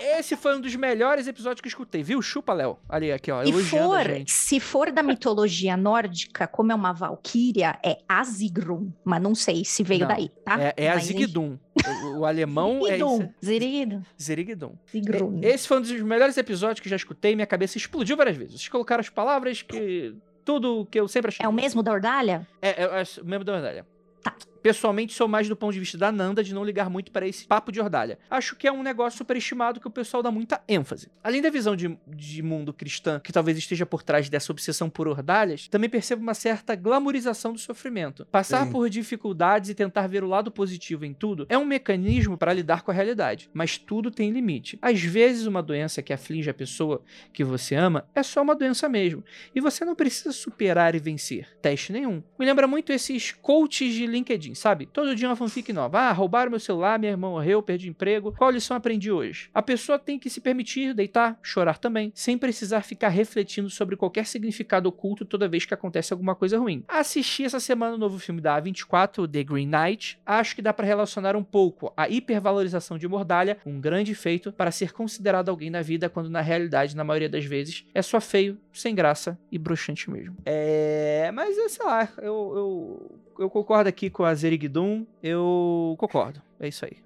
[0.01, 2.21] Esse foi um dos melhores episódios que eu escutei, viu?
[2.23, 2.79] Chupa, Léo.
[2.89, 3.43] Ali, aqui, ó.
[3.43, 8.91] E for, se for da mitologia nórdica, como é uma valquíria, é Azigrum.
[9.05, 10.61] Mas não sei se veio Não, daí, tá?
[10.61, 11.59] É, é a Mas Zigdum.
[12.05, 12.99] O, o alemão é
[13.45, 14.03] Zirigdum.
[14.21, 14.73] Zirigdum.
[14.91, 15.41] Zirigdum.
[15.43, 17.35] Esse foi um dos melhores episódios que já escutei.
[17.35, 18.55] Minha cabeça explodiu várias vezes.
[18.55, 20.15] Vocês colocaram as palavras que...
[20.45, 21.45] Tudo que eu sempre achei.
[21.45, 22.47] É o mesmo da Ordalha?
[22.63, 23.85] É, é, é o mesmo da Ordalha.
[24.23, 24.33] Tá.
[24.67, 27.47] Pessoalmente, sou mais do ponto de vista da Nanda de não ligar muito para esse
[27.47, 28.19] papo de Ordalha.
[28.29, 31.09] Acho que é um negócio superestimado que o pessoal dá muita ênfase.
[31.23, 35.07] Além da visão de, de mundo cristã que talvez esteja por trás dessa obsessão por
[35.07, 38.27] Ordalhas, também percebo uma certa glamorização do sofrimento.
[38.27, 38.73] Passar Sim.
[38.73, 42.83] por dificuldades e tentar ver o lado positivo em tudo é um mecanismo para lidar
[42.83, 44.81] com a realidade, mas tudo tem limite.
[44.83, 47.03] Às vezes, uma doença que aflige a pessoa
[47.33, 49.23] que você ama é só uma doença mesmo,
[49.55, 51.47] e você não precisa superar e vencer.
[51.63, 52.21] Teste nenhum.
[52.37, 54.87] Me lembra muito esses coaches de LinkedIn, sabe?
[54.87, 55.99] Todo dia uma fanfic nova.
[56.01, 58.33] Ah, roubaram meu celular, minha irmã morreu, perdi emprego.
[58.33, 59.51] Qual lição aprendi hoje?
[59.55, 64.27] A pessoa tem que se permitir deitar, chorar também, sem precisar ficar refletindo sobre qualquer
[64.27, 66.85] significado oculto toda vez que acontece alguma coisa ruim.
[66.89, 70.19] Assisti essa semana o novo filme da A24, The Green Knight.
[70.25, 74.71] Acho que dá pra relacionar um pouco a hipervalorização de Mordalha, um grande feito para
[74.71, 78.59] ser considerado alguém na vida, quando na realidade, na maioria das vezes, é só feio,
[78.73, 80.37] sem graça e broxante mesmo.
[80.45, 81.31] É.
[81.33, 86.41] Mas, é, sei lá, eu, eu, eu concordo aqui com a Zerigdum, eu concordo.
[86.61, 86.99] É isso aí.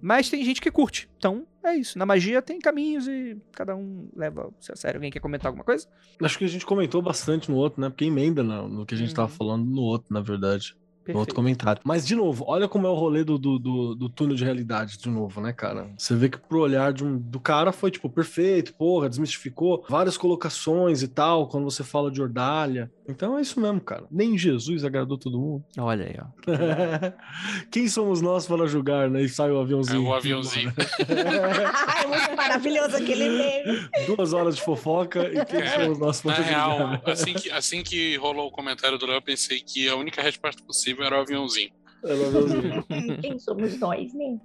[0.00, 1.08] Mas tem gente que curte.
[1.18, 1.98] Então, é isso.
[1.98, 4.98] Na magia tem caminhos e cada um leva -se a sério.
[4.98, 5.86] Alguém quer comentar alguma coisa?
[6.22, 7.88] Acho que a gente comentou bastante no outro, né?
[7.88, 9.36] Porque emenda no, no que a gente tava Uhum.
[9.36, 10.74] falando no outro, na verdade.
[10.74, 11.34] No outro Perfeito.
[11.34, 11.82] comentário.
[11.84, 14.98] Mas, de novo, olha como é o rolê do, do, do, do túnel de realidade,
[14.98, 15.88] de novo, né, cara?
[15.96, 20.16] Você vê que pro olhar de um, do cara foi, tipo, perfeito, porra, desmistificou várias
[20.18, 22.90] colocações e tal, quando você fala de Ordalha.
[23.08, 24.04] Então é isso mesmo, cara.
[24.10, 25.64] Nem Jesus agradou todo mundo.
[25.78, 26.26] Olha aí, ó.
[27.70, 29.22] Quem somos nós para julgar, né?
[29.22, 30.06] E sai o aviãozinho.
[30.06, 30.72] É o aviãozinho.
[31.08, 33.88] é muito maravilhoso aquele meme.
[34.06, 37.02] Duas horas de fofoca e quem É, somos nós para real, julgar?
[37.10, 40.62] assim que, assim que rolou o comentário do Léo, eu pensei que a única resposta
[40.64, 41.70] possível era o aviãozinho.
[42.04, 42.84] É o aviãozinho.
[43.22, 44.36] Quem somos nós, né?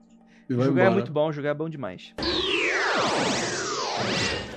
[0.50, 0.92] Jogar é embora.
[0.92, 2.14] muito bom, jogar é bom demais.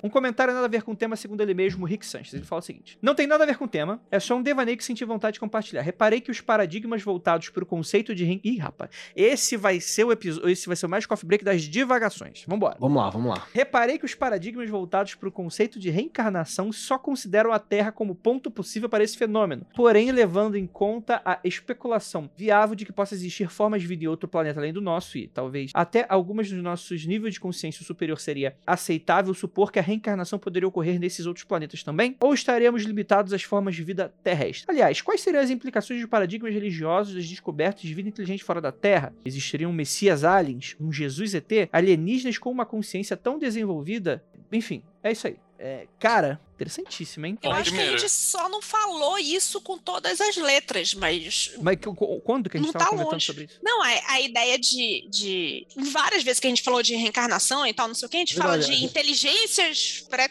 [0.04, 2.34] Um comentário nada a ver com o tema, segundo ele mesmo, Rick Sanches.
[2.34, 4.42] Ele fala o seguinte: Não tem nada a ver com o tema, é só um
[4.42, 5.80] devaneio que senti vontade de compartilhar.
[5.80, 8.38] Reparei que os paradigmas voltados para o conceito de.
[8.44, 10.50] Ih, rapaz, esse vai ser o episódio.
[10.50, 12.44] Esse vai ser o mais coffee break das divagações.
[12.46, 12.76] Vambora.
[12.78, 13.46] Vamos lá, vamos lá.
[13.54, 18.14] Reparei que os paradigmas voltados para o conceito de reencarnação só consideram a Terra como
[18.14, 23.14] ponto possível para esse fenômeno, porém levando em conta a especulação viável de que possa
[23.14, 26.62] existir formas de vida em outro planeta além do nosso e, talvez, até algumas dos
[26.62, 31.44] nossos níveis de consciência superior seria aceitável supor que a reencarnação poderia ocorrer nesses outros
[31.44, 32.16] planetas também?
[32.20, 34.68] Ou estaremos limitados às formas de vida terrestres?
[34.68, 38.72] Aliás, quais seriam as implicações de paradigmas religiosos das descobertas de vida inteligente fora da
[38.72, 39.14] Terra?
[39.24, 44.22] Existiriam messias aliens, um Jesus ET, alienígenas com uma consciência tão desenvolvida?
[44.52, 45.36] Enfim, é isso aí.
[45.66, 47.38] É, cara, interessantíssimo, hein?
[47.42, 51.52] Eu acho que a gente só não falou isso com todas as letras, mas.
[51.62, 53.24] Mas qu- qu- quando que a gente Não estava tá comentando longe.
[53.24, 53.58] sobre isso?
[53.62, 55.66] Não, a, a ideia de, de.
[55.90, 58.20] Várias vezes que a gente falou de reencarnação e tal, não sei o que, a
[58.20, 60.28] gente fala de inteligências pré-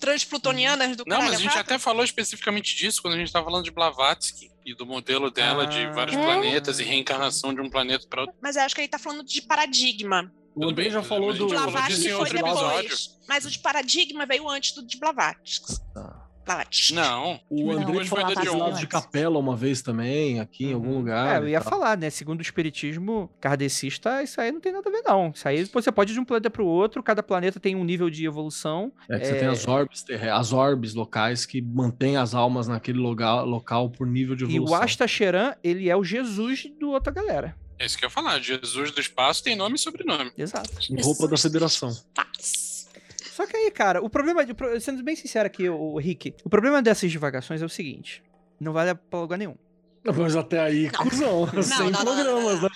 [0.00, 1.60] transplutonianas do Não, mas a gente quatro.
[1.60, 5.66] até falou especificamente disso quando a gente tava falando de Blavatsky e do modelo dela
[5.66, 5.92] de Ah.
[5.92, 6.22] vários É.
[6.22, 8.36] planetas e reencarnação de um planeta para outro.
[8.40, 10.32] Mas eu acho que ele tá falando de paradigma.
[10.58, 11.46] O André já falou do.
[11.46, 12.52] Blavatsky foi depois.
[12.52, 12.96] episódio.
[13.28, 15.76] Mas o de paradigma veio antes do de Blavatsky.
[16.44, 16.94] Blavatsky.
[16.94, 17.38] Não.
[17.50, 20.98] O André foi da de de capela uma vez também, aqui em algum Uhum.
[20.98, 21.36] lugar.
[21.36, 21.68] É, eu e ia tal.
[21.70, 22.08] falar, né?
[22.08, 25.30] Segundo o espiritismo kardecista, isso aí não tem nada a ver, não.
[25.34, 28.08] Isso aí você pode ir de um planeta pro outro, cada planeta tem um nível
[28.08, 28.90] de evolução.
[29.10, 29.38] É que você É.
[29.40, 34.34] tem as orbes, as orbes locais que mantêm as almas naquele local, local por nível
[34.34, 34.78] de E evolução.
[34.78, 37.54] o Astacheran, ele é o Jesus do outra galera.
[37.78, 38.40] É isso que eu ia falar.
[38.40, 40.32] Jesus do espaço tem nome e sobrenome.
[40.36, 40.70] Exato.
[40.90, 41.96] Em roupa da federação.
[43.34, 46.82] Só que aí, cara, o problema, de- sendo bem sincero aqui, o Rick, o problema
[46.82, 48.22] dessas divagações é o seguinte:
[48.60, 49.54] não vale pra lugar nenhum.
[50.16, 51.04] Mas até aí, Não.
[51.04, 51.62] cuzão.
[51.62, 52.68] Sem não, não, programas, não, né?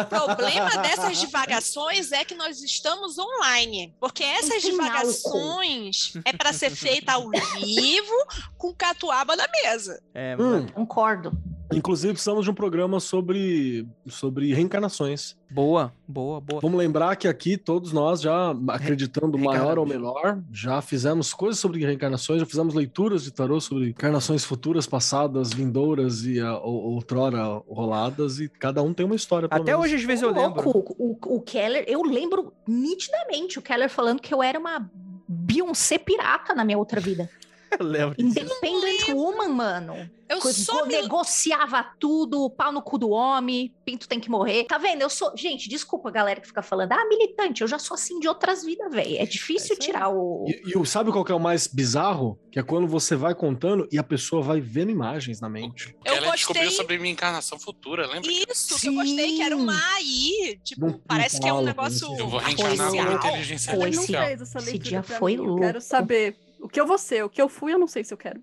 [0.00, 3.94] O problema dessas divagações é que nós estamos online.
[4.00, 8.14] Porque essas divagações é para ser feita ao vivo
[8.56, 10.00] com catuaba na mesa.
[10.14, 11.32] É, Hum, Concordo.
[11.72, 15.36] Inclusive, precisamos de um programa sobre, sobre reencarnações.
[15.50, 16.60] boa, boa, boa.
[16.60, 21.84] Vamos lembrar que aqui todos nós já, acreditando maior ou menor, já fizemos coisas sobre
[21.84, 27.42] reencarnações, já fizemos leituras de tarô sobre encarnações futuras, passadas, vindouras e a, ou- outrora
[27.68, 29.46] roladas, e cada um tem uma história.
[29.50, 29.80] Até menos.
[29.84, 30.62] hoje, às vezes, eu lembro.
[30.64, 34.90] louco, o, o Keller, eu lembro nitidamente o Keller falando que eu era uma
[35.32, 37.30] Beyoncé pirata na minha outra vida.
[37.78, 38.16] Eu lembro.
[38.16, 38.38] disso.
[38.40, 40.10] Independent woman, mano.
[40.28, 44.64] Eu Coisa- só me negociava tudo, pau no cu do homem, pinto tem que morrer.
[44.64, 45.02] Tá vendo?
[45.02, 45.36] Eu sou.
[45.36, 48.62] Gente, desculpa a galera que fica falando, ah, militante, eu já sou assim de outras
[48.64, 49.16] vidas, velho.
[49.18, 50.44] É difícil É tirar o.
[50.48, 52.38] E, e sabe qual que é o mais bizarro?
[52.52, 55.96] Que é quando você vai contando e a pessoa vai vendo imagens na mente.
[56.04, 58.30] Eu Ela descobriu gostei- sobre minha encarnação futura, lembra?
[58.30, 60.58] Isso, que eu gostei que era uma AI.
[60.62, 62.06] Tipo, Não- não parece que é um negócio.
[62.06, 63.26] parece- Eu vou reencarnar Foi como louco.
[63.26, 64.22] inteligência artificial.
[64.22, 65.44] essa Esse dia foi mim.
[65.46, 65.80] Eu quero louco.
[65.80, 67.24] saber o que eu vou ser.
[67.24, 68.40] O que eu fui, eu não sei se eu quero.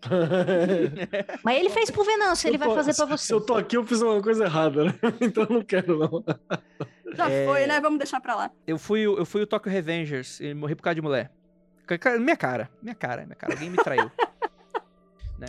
[1.44, 3.34] Mas ele fez pro Venâncio, ele Eu vai tô- fazer pra Se você.
[3.34, 4.94] eu tô aqui, eu fiz uma coisa errada, né?
[5.20, 6.24] Então eu não quero, não.
[7.14, 7.44] Já É.
[7.46, 7.80] foi, né?
[7.80, 8.50] Vamos deixar pra lá.
[8.66, 11.30] Eu fui, o- eu fui o Tokyo Revengers e morri por causa de mulher.
[12.20, 13.54] Minha cara, minha cara, minha cara.
[13.54, 14.10] Alguém me traiu.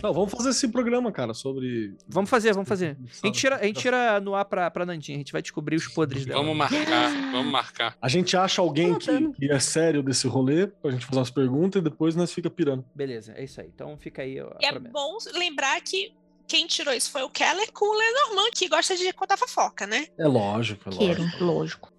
[0.04, 1.96] Não, vamos fazer esse programa, cara, sobre.
[2.08, 2.98] vamos fazer, vamos fazer.
[3.24, 5.76] A gente tira, a gente tira no ar pra, pra Nandinha, a gente vai descobrir
[5.76, 6.40] os podres dela.
[6.42, 7.98] Vamos marcar, vamos marcar.
[8.02, 11.32] A gente acha alguém Tô que, que é sério desse rolê, pra gente fazer umas
[11.32, 12.86] perguntas e depois nós fica pirando.
[12.94, 13.68] Beleza, é isso aí.
[13.74, 16.14] Então fica aí E é bom lembrar que
[16.48, 20.08] quem tirou isso foi o Keller com o Lenormand, que gosta de contar fofoca, né?
[20.18, 21.44] É lógico, é Queiro, lógico.
[21.44, 21.90] lógico.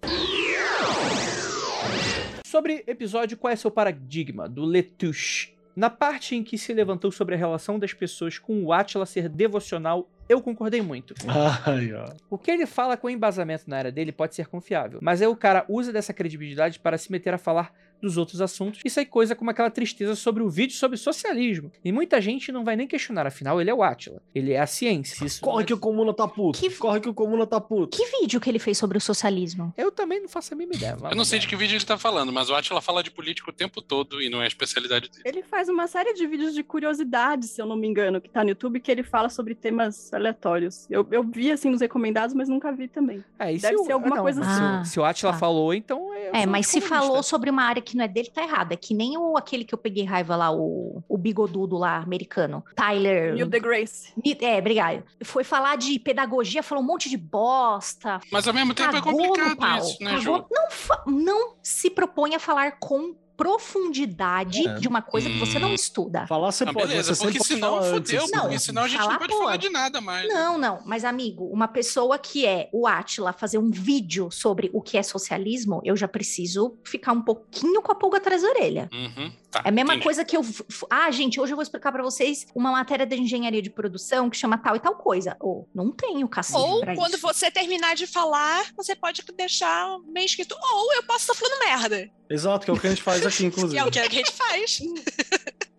[2.45, 4.49] Sobre episódio Qual é seu paradigma?
[4.49, 5.53] Do Letouche.
[5.75, 9.29] Na parte em que se levantou sobre a relação das pessoas com o Atila ser
[9.29, 11.13] devocional eu concordei muito.
[11.65, 12.05] Ai, ó.
[12.29, 15.35] O que ele fala com embasamento na área dele pode ser confiável, mas aí o
[15.35, 19.35] cara usa dessa credibilidade para se meter a falar dos outros assuntos e sai coisa
[19.35, 21.71] como aquela tristeza sobre o vídeo sobre socialismo.
[21.83, 24.67] E muita gente não vai nem questionar, afinal ele é o Átila, ele é a
[24.67, 25.23] ciência.
[25.25, 26.59] Isso Corre que o Comuna tá puto.
[26.59, 27.95] Que- Corre que o Comuna tá puto.
[27.97, 29.73] Que vídeo que ele fez sobre o socialismo?
[29.77, 30.97] Eu também não faço a mínima ideia.
[31.09, 33.49] Eu não sei de que vídeo ele tá falando, mas o Atila fala de político
[33.51, 35.21] o tempo todo e não é a especialidade dele.
[35.25, 38.43] Ele faz uma série de vídeos de curiosidades, se eu não me engano, que tá
[38.43, 40.87] no YouTube, que ele fala sobre temas aleatórios.
[40.89, 43.23] Eu, eu vi, assim, nos recomendados, mas nunca vi também.
[43.39, 44.81] É, e Deve se o- ser alguma não, coisa se, assim.
[44.81, 45.37] o- se o Atila tá.
[45.37, 46.29] falou, então é.
[46.29, 46.99] eu É, mas se comunista.
[47.07, 48.71] falou sobre uma área que não é dele, tá errado.
[48.71, 52.63] É que nem o, aquele que eu peguei raiva lá, o, o bigodudo lá, americano.
[52.75, 53.33] Tyler.
[53.33, 54.13] Neil deGrace.
[54.41, 55.03] É, obrigado.
[55.23, 58.19] Foi falar de pedagogia, falou um monte de bosta.
[58.31, 59.77] Mas ao mesmo tempo é complicado pau.
[59.77, 60.45] isso, né, Ju?
[60.49, 60.67] Não,
[61.05, 64.73] não se propõe a falar com profundidade É.
[64.75, 65.73] de uma coisa que você não Hum.
[65.73, 66.27] estuda.
[66.27, 68.83] Falar você Ah, pode, beleza, você porque pode senão falar fudeu, antes, Não, porque senão
[68.83, 70.27] a gente falar não pode falar de nada mais.
[70.27, 70.33] né?
[70.33, 74.81] Não, não, mas amigo, uma pessoa que é o Átila fazer um vídeo sobre o
[74.81, 78.89] que é socialismo, eu já preciso ficar um pouquinho com a pulga atrás da orelha.
[78.93, 80.03] Uhum, tá, É a mesma entendi.
[80.03, 80.41] coisa que eu.
[80.89, 84.37] Ah, gente, hoje eu vou explicar pra vocês uma matéria de engenharia de produção que
[84.37, 85.35] chama tal e tal coisa.
[85.39, 87.21] Ou não tenho cacete Ou pra quando isso.
[87.21, 90.55] você terminar de falar, você pode deixar bem escrito.
[90.59, 92.09] Ou eu posso estar falando merda.
[92.29, 93.77] Exato, que é o que a gente faz aqui, Que inclusive.
[93.77, 94.79] é o que a gente faz.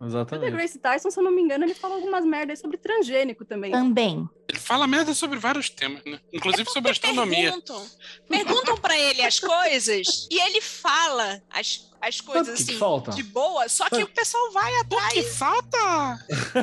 [0.00, 0.50] O Exatamente.
[0.50, 3.72] deGrace Tyson, se eu não me engano, ele fala algumas merdas sobre transgênico também.
[3.72, 4.28] Também.
[4.48, 6.20] Ele fala merda sobre vários temas, né?
[6.32, 7.50] Inclusive sobre astronomia.
[7.50, 7.86] Perguntam,
[8.28, 12.78] perguntam para ele as coisas e ele fala as, as coisas o que que assim
[12.78, 13.10] falta?
[13.10, 15.36] de boa, só que o pessoal vai O que atrás.
[15.36, 16.18] falta?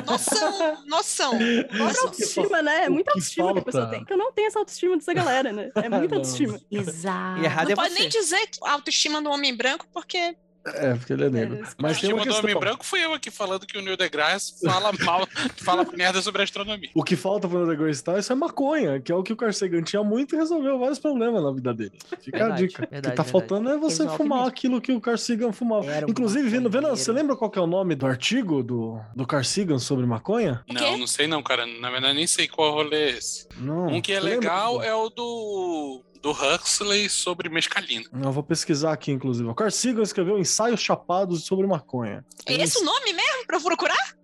[0.06, 1.32] Noção, noção.
[1.76, 2.84] Fora autoestima, né?
[2.86, 4.04] É o muita que autoestima que a pessoa tem.
[4.04, 5.70] Que eu não tenho essa autoestima dessa galera, né?
[5.74, 6.58] É muita autoestima.
[6.70, 7.40] Exato.
[7.42, 8.00] E errado Não é pode você.
[8.00, 10.36] nem dizer a autoestima do homem branco, porque
[10.74, 11.56] É, porque ele é negro.
[11.64, 12.42] É, Mas tem uma questão.
[12.42, 15.26] homem branco fui eu aqui falando que o Neil deGrasse fala mal,
[15.62, 16.90] fala merda sobre astronomia.
[16.94, 19.52] O que falta pro The Grace Tyson é maconha, que é o que o Carl
[19.52, 21.92] Sagan tinha muito e resolveu vários problemas na vida dele.
[22.20, 22.82] Fica Verdade, a dica.
[22.82, 23.30] o que verdade, tá verdade.
[23.30, 24.48] faltando é você fumar mesmo.
[24.48, 25.86] aquilo que o Carl Sagan fumava.
[25.86, 29.26] Era Inclusive, vendo, vendo, você lembra qual que é o nome do artigo do, do
[29.26, 30.64] Carl Sagan sobre maconha?
[30.68, 31.66] Não, não sei não, cara.
[31.66, 33.46] Na verdade, nem sei qual rolê é esse.
[33.58, 33.86] Não.
[33.86, 34.40] Um que é você lembra?
[34.50, 38.04] legal é o do, do Huxley sobre mescalina.
[38.12, 39.48] Eu vou pesquisar aqui, inclusive.
[39.48, 42.24] O Carl Sagan escreveu Ensaios Chapados sobre Maconha.
[42.46, 44.16] é esse o nome mesmo pra eu procurar?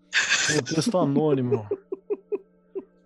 [0.51, 1.67] Um texto anônimo.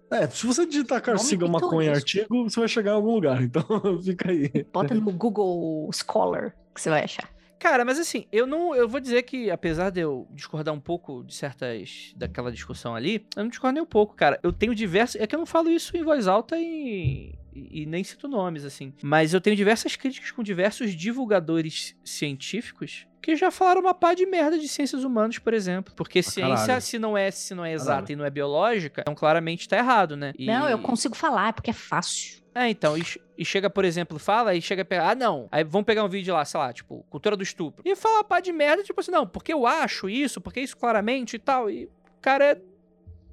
[0.09, 3.43] É, se você digitar Sagan Maconha artigo, você vai chegar em algum lugar.
[3.43, 3.65] Então,
[4.05, 4.65] fica aí.
[4.73, 7.29] Bota no Google Scholar que você vai achar.
[7.59, 8.73] Cara, mas assim, eu não.
[8.73, 12.13] Eu vou dizer que, apesar de eu discordar um pouco de certas.
[12.15, 14.39] daquela discussão ali, eu não discordo nem um pouco, cara.
[14.45, 15.21] Eu tenho diversos.
[15.21, 17.35] É que eu não falo isso em voz alta e.
[17.71, 18.93] e, e nem cito nomes, assim.
[19.03, 24.25] Mas eu tenho diversas críticas com diversos divulgadores científicos que já falaram uma pá de
[24.25, 25.93] merda de ciências humanas, por exemplo.
[25.97, 26.81] Porque ciência, caralho.
[26.83, 28.13] se não é, se não é exata Caralho.
[28.13, 30.33] e não é biológica, então claramente tá errado, né?
[30.39, 32.41] E- Não, eu consigo falar, é porque é fácil.
[32.55, 33.03] é, então, e,
[33.37, 35.49] e chega, por exemplo, fala e chega a pegar, ah, não.
[35.51, 37.83] Aí vamos pegar um vídeo lá, sei lá, tipo, cultura do estupro.
[37.85, 40.77] E fala uma pá de merda, tipo assim, não, porque eu acho isso, porque isso
[40.77, 41.69] claramente e tal.
[41.69, 41.91] E o
[42.21, 42.61] cara é.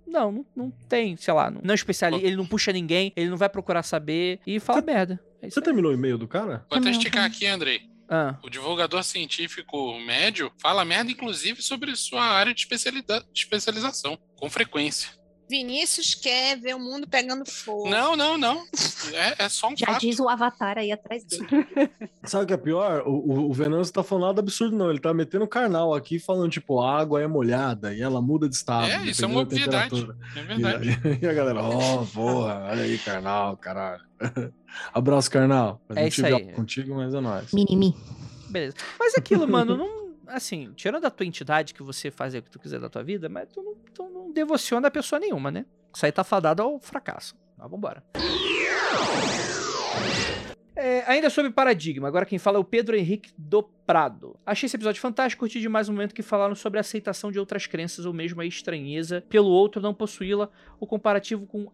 [0.06, 3.30] Não, não, não tem, sei lá, não, não é especialista, ele não puxa ninguém, ele
[3.30, 5.20] não vai procurar saber e fala merda.
[5.41, 5.64] É Você aí.
[5.66, 6.66] terminou o e-mail do cara?
[6.70, 7.82] Vou até esticar aqui, Andrei.
[8.10, 14.18] Ah, O divulgador científico médio fala merda, inclusive, sobre sua área de, especialida- de especialização,
[14.36, 15.10] com frequência.
[15.54, 17.88] Vinícius quer ver o mundo pegando fogo.
[17.88, 18.66] Não, não, não.
[19.14, 20.01] É, é só um Já fato.
[20.01, 21.45] diz o avatar aí atrás dele.
[22.26, 23.04] Sabe o que é pior?
[23.06, 24.89] O, o, o Venâncio tá falando nada absurdo, não.
[24.89, 28.56] Ele tá metendo carnal aqui, falando, tipo, a água é molhada e ela muda de
[28.56, 28.88] estado.
[28.89, 30.08] É, isso é uma obviedade.
[30.36, 30.99] É E, verdade.
[31.22, 34.01] e a galera, ó, porra, olha aí, carnal, caralho.
[34.91, 35.80] Abraço, carnal.
[35.89, 36.51] A É gente isso aí.
[36.54, 37.51] contigo, mas é nóis.
[37.54, 37.95] Minimi.
[38.49, 38.76] beleza.
[38.99, 40.03] Mas aquilo, mano, não.
[40.34, 43.29] Assim, tirando a tua entidade que você faz o que tu quiser da tua vida,
[43.29, 45.63] mas tu não, tu não devociona a pessoa nenhuma, né?
[45.95, 47.36] Isso aí tá fadado ao fracasso.
[47.55, 48.03] Mas vambora.
[50.75, 54.36] É, ainda sobre paradigma, agora quem fala é o Pedro Henrique do Prado.
[54.43, 57.67] Achei esse episódio fantástico, curti demais o momento que falaram sobre a aceitação de outras
[57.67, 61.69] crenças ou mesmo a estranheza pelo outro não possuí-la, o comparativo com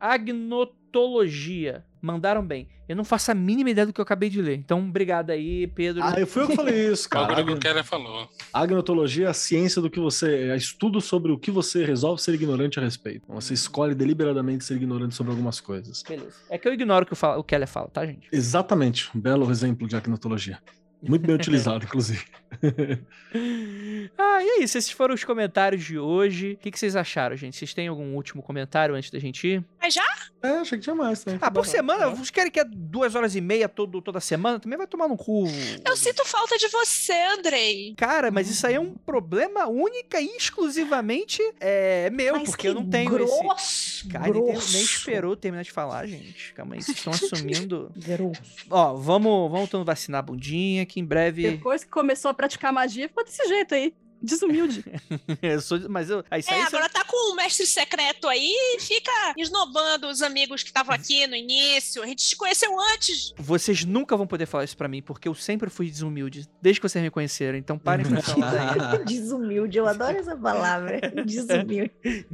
[0.93, 1.83] agnotologia.
[2.01, 2.67] Mandaram bem.
[2.87, 4.55] Eu não faço a mínima ideia do que eu acabei de ler.
[4.57, 6.01] Então, obrigado aí, Pedro.
[6.01, 7.27] Ah, eu fui eu que falei isso, cara.
[7.27, 8.29] bagulho que o Agn- Keller falou.
[8.53, 10.49] Agnotologia é a ciência do que você.
[10.49, 13.25] É estudo sobre o que você resolve ser ignorante a respeito.
[13.27, 16.01] Você escolhe deliberadamente ser ignorante sobre algumas coisas.
[16.03, 16.35] Beleza.
[16.49, 18.29] É que eu ignoro o que o Keller fala, tá, gente?
[18.31, 19.09] Exatamente.
[19.15, 20.57] Um belo exemplo de agnotologia.
[21.03, 22.23] Muito bem utilizado, inclusive.
[24.17, 24.77] ah, e é isso.
[24.77, 26.53] Esses foram os comentários de hoje.
[26.53, 27.57] O que, que vocês acharam, gente?
[27.57, 29.63] Vocês têm algum último comentário antes da gente ir?
[29.81, 30.05] Mas já?
[30.41, 31.39] É, achei que tinha mais também.
[31.41, 32.07] Ah, por semana?
[32.09, 34.59] Vocês querem que é duas horas e meia todo, toda semana?
[34.59, 35.45] Também vai tomar no cu.
[35.85, 37.93] Eu sinto falta de você, Andrei.
[37.97, 42.67] Cara, mas isso aí é um problema única e exclusivamente é, meu, Mas porque que
[42.67, 43.43] eu não tenho esse.
[43.43, 44.07] grosso.
[44.09, 44.77] Nem, nem Grosso.
[44.77, 46.53] esperou terminar de falar, gente.
[46.53, 47.91] Calma aí, vocês estão assumindo.
[47.95, 48.41] Grosso.
[48.69, 51.49] Ó, vamos, vamos vacinar a bundinha, que em breve.
[51.51, 53.93] Depois que começou a praticar magia, ficou desse jeito aí.
[54.21, 54.83] Desumilde.
[55.41, 56.23] eu sou, mas eu.
[56.29, 60.21] Aí, isso É, aí, agora tá com um mestre secreto aí e fica esnobando os
[60.21, 62.03] amigos que estavam aqui no início.
[62.03, 63.33] A gente te conheceu antes.
[63.37, 66.87] Vocês nunca vão poder falar isso pra mim, porque eu sempre fui desumilde, desde que
[66.89, 67.57] vocês me conheceram.
[67.57, 70.99] Então parem essa onda Desumilde, eu adoro essa palavra.
[71.25, 71.91] Desumilde.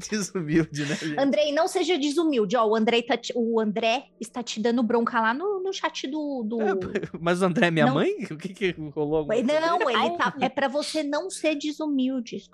[0.10, 1.20] Desumilde, né, gente?
[1.20, 2.58] Andrei, não seja desumilde.
[2.58, 6.08] Ó, o, Andrei tá te- o André está te dando bronca lá no, no chat
[6.08, 6.44] do.
[6.44, 6.62] do...
[6.62, 6.74] É,
[7.20, 7.94] mas o André é minha Não.
[7.94, 8.12] mãe?
[8.32, 9.28] O que que rolou?
[9.28, 10.34] Não, ele tá.
[10.42, 11.74] É pra você não ser desumilde.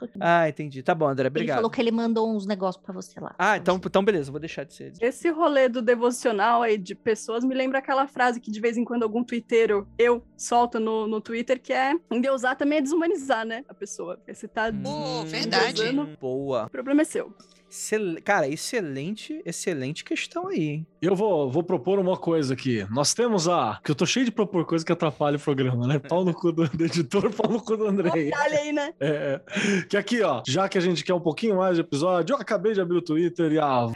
[0.05, 0.82] Eu tô- Ah, entendi.
[0.84, 1.55] Tá bom, André, Ele obrigado.
[1.57, 3.34] falou que ele mandou uns negócios pra você lá.
[3.38, 4.93] Ah, então, então beleza, vou deixar de ser.
[5.01, 8.84] Esse rolê do devocional aí de pessoas me lembra aquela frase que de vez em
[8.84, 13.63] quando algum twitteiro eu solto no, no Twitter, que é endeusar também é desumanizar, né?
[13.67, 14.19] A pessoa.
[14.28, 14.69] Você tá.
[14.69, 15.82] Hum, verdade.
[16.19, 16.65] Boa.
[16.65, 17.34] O problema é seu.
[17.72, 20.84] Excel- Cara, excelente, excelente questão aí.
[21.01, 22.86] Eu vou, vou propor uma coisa aqui.
[22.91, 23.80] Nós temos a.
[23.82, 25.97] Que eu tô cheio de propor coisa que atrapalha o programa, né?
[25.97, 28.30] Pau no cu do, do editor, pau no cu do Andrei.
[28.36, 28.93] Olha aí, né?
[28.99, 29.82] É, é.
[29.89, 32.74] que aqui, ó, já que a gente quer um pouquinho mais de episódio, eu acabei
[32.74, 33.88] de abrir o Twitter e a.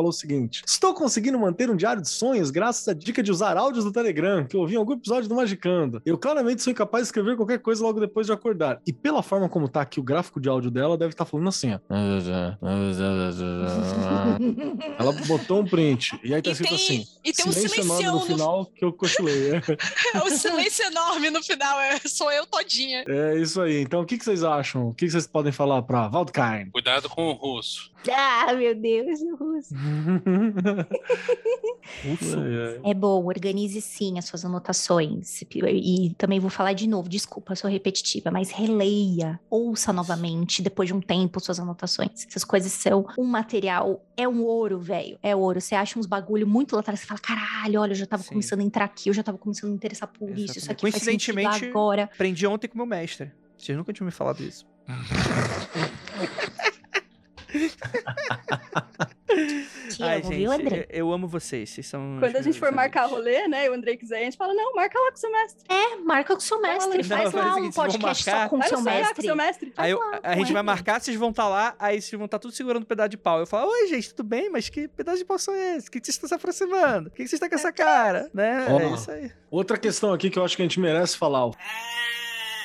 [0.00, 3.58] Falou o seguinte: Estou conseguindo manter um diário de sonhos graças à dica de usar
[3.58, 6.00] áudios do Telegram, que eu ouvi em algum episódio do Magicando.
[6.06, 8.80] Eu claramente sou incapaz de escrever qualquer coisa logo depois de acordar.
[8.86, 11.74] E pela forma como tá aqui o gráfico de áudio dela, deve estar falando assim,
[11.74, 11.78] ó.
[14.98, 16.18] Ela botou um print.
[16.24, 17.06] E aí tá E escrito tem- assim.
[17.24, 19.50] e tem um silêncio enorme no no- final que eu cochilei.
[20.14, 21.78] É, o silêncio enorme no final.
[21.80, 23.04] é- Sou eu todinha.
[23.06, 23.82] é isso aí.
[23.82, 24.88] Então, o que, que vocês acham?
[24.88, 26.70] O que, que vocês podem falar pra Waldkain?
[26.70, 27.90] Cuidado com o russo.
[28.10, 29.74] Ah, meu Deus, o russo.
[32.84, 35.42] É bom, organize sim as suas anotações.
[35.42, 40.94] E também vou falar de novo, desculpa, sou repetitiva, mas releia, ouça novamente, depois de
[40.94, 42.26] um tempo, suas anotações.
[42.26, 45.60] Essas coisas são um material, é um ouro, velho, é ouro.
[45.60, 48.30] Você acha uns bagulho muito lá atrás, você fala, caralho, olha, eu já tava Sim.
[48.30, 50.82] começando a entrar aqui, eu já tava começando a me interessar por isso, isso aqui
[50.82, 52.04] faz Coincidentemente- agora.
[52.04, 53.30] Aprendi ontem com meu mestre.
[53.58, 54.64] Vocês nunca tinham me falado isso.
[59.90, 60.86] Te Ai, amo, viu, gente, André?
[60.90, 61.70] eu, eu amo vocês.
[61.70, 62.16] Vocês são.
[62.18, 63.46] Quando a gente for marcar rolê.
[63.48, 63.66] né?
[63.66, 65.64] E o Andrei quiser, a gente fala, não, marca lá com o seu mestre.
[65.68, 68.58] É, marca com o seu mestre, Não, faz o lá um podcast marcar- só com
[68.58, 69.72] o seu o seu mestre.
[69.76, 72.38] Aí eu- lá, a gente vai marcar, vocês vão estar lá, aí vocês vão estar
[72.38, 73.38] tudo segurando um pedaço de pau.
[73.38, 74.50] Eu falo, oi, gente, tudo bem?
[74.50, 75.86] Mas que pedaço de pau são esses?
[75.88, 77.08] O que que vocês estão se aproximando?
[77.08, 78.28] O que que vocês estão com essa cara?
[78.34, 78.66] Né?
[78.68, 78.80] Ó.
[78.80, 79.30] É isso aí.
[79.50, 81.46] Outra questão aqui que eu acho que a gente merece falar.
[81.46, 81.52] ó.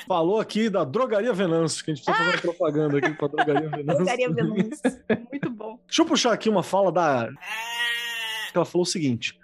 [0.07, 3.69] Falou aqui da Drogaria Venâncio, que a gente precisa fazer uma propaganda aqui pra Drogaria
[3.75, 3.95] Venâncio.
[3.95, 5.03] Drogaria Venâncio.
[5.31, 5.79] Muito bom.
[5.87, 7.29] Deixa eu puxar aqui uma fala da.
[8.53, 9.39] Ela falou o seguinte: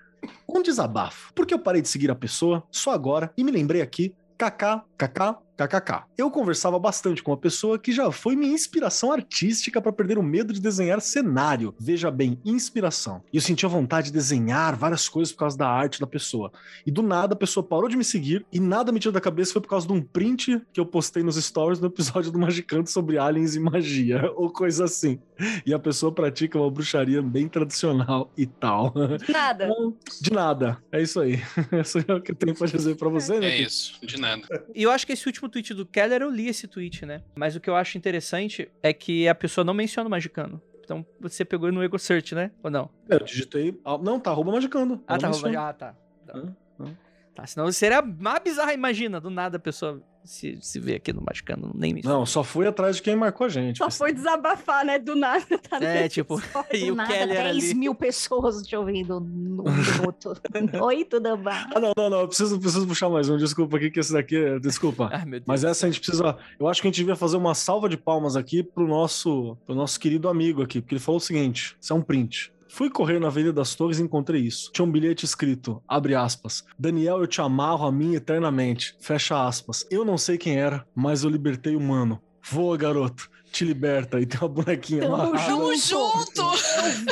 [0.47, 1.33] um desabafo.
[1.33, 5.37] Porque eu parei de seguir a pessoa só agora e me lembrei aqui, kkk, kkk,
[5.67, 6.03] kkk.
[6.17, 10.23] Eu conversava bastante com uma pessoa que já foi minha inspiração artística para perder o
[10.23, 11.73] medo de desenhar cenário.
[11.79, 13.23] Veja bem, inspiração.
[13.31, 16.51] E eu sentia vontade de desenhar várias coisas por causa da arte da pessoa.
[16.85, 19.53] E do nada a pessoa parou de me seguir e nada me tirou da cabeça
[19.53, 22.89] foi por causa de um print que eu postei nos stories no episódio do Magicando
[22.89, 25.19] sobre aliens e magia, ou coisa assim.
[25.65, 28.93] E a pessoa pratica uma bruxaria bem tradicional e tal.
[29.27, 29.69] Nada.
[30.21, 30.77] De nada.
[30.91, 31.41] É isso aí.
[31.81, 33.49] Isso é o que eu tenho pra dizer pra você, né?
[33.49, 34.65] É isso, de nada.
[34.73, 37.21] E eu acho que esse último tweet do Keller, eu li esse tweet, né?
[37.35, 40.61] Mas o que eu acho interessante é que a pessoa não menciona o Magicano.
[40.83, 42.51] Então você pegou no Ego Search, né?
[42.63, 42.89] Ou não?
[43.09, 43.79] É, Eu digitei.
[43.85, 45.01] ah, Não, tá arroba magicando.
[45.07, 45.27] Ah, tá.
[45.27, 45.69] menciona.
[45.69, 45.95] Ah, tá.
[46.25, 46.37] Tá.
[46.37, 46.55] Hã?
[47.35, 49.21] Tá, senão seria mais bizarro, imagina.
[49.21, 52.01] Do nada a pessoa se, se vê aqui no Magicano, nem me.
[52.03, 53.77] Não, só fui atrás de quem marcou a gente.
[53.77, 54.99] Só foi desabafar, né?
[54.99, 55.45] Do nada.
[55.69, 56.39] Tá É, tipo,
[56.71, 57.73] e Do o nada, Keller 10 ali.
[57.73, 60.33] mil pessoas te ouvindo no minuto.
[60.81, 61.53] Oi, tudo bem?
[61.53, 62.19] Ah, não, não, não.
[62.21, 63.37] Eu preciso, preciso puxar mais um.
[63.37, 64.59] Desculpa aqui, que esse daqui é.
[64.59, 65.09] Desculpa.
[65.13, 65.43] Ai, meu Deus.
[65.47, 66.37] Mas essa a gente precisa.
[66.59, 69.75] Eu acho que a gente devia fazer uma salva de palmas aqui pro nosso, pro
[69.75, 72.51] nosso querido amigo aqui, porque ele falou o seguinte: isso é um print.
[72.73, 74.71] Fui correr na Avenida das Torres e encontrei isso.
[74.71, 79.85] Tinha um bilhete escrito, abre aspas, Daniel, eu te amarro a mim eternamente, fecha aspas.
[79.91, 82.21] Eu não sei quem era, mas eu libertei o mano.
[82.41, 84.21] Voa, garoto, te liberta.
[84.21, 85.45] E tem uma bonequinha Tamo amarrada.
[85.47, 86.33] Tamo junto!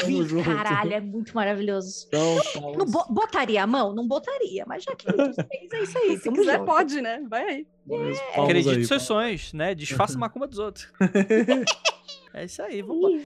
[0.01, 0.45] Tamo junto.
[0.45, 2.07] Caralho, é muito maravilhoso.
[2.07, 2.37] Então,
[2.77, 3.93] Não bo- botaria a mão?
[3.93, 5.37] Não botaria, mas já que fez,
[5.73, 6.17] é isso aí.
[6.23, 6.65] Se quiser, junto.
[6.65, 7.21] pode, né?
[7.29, 7.67] Vai aí.
[7.87, 9.75] Palmas Acredite nos seus sonhos, né?
[9.75, 10.87] Desfaça a macumba dos outros.
[12.33, 13.23] é isso aí, vamos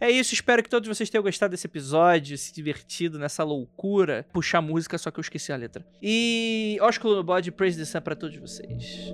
[0.00, 4.26] É isso, espero que todos vocês tenham gostado desse episódio, se divertido nessa loucura.
[4.32, 5.84] Puxar música, só que eu esqueci a letra.
[6.02, 9.12] E Oscar no Bode, Praise the Sun pra todos vocês.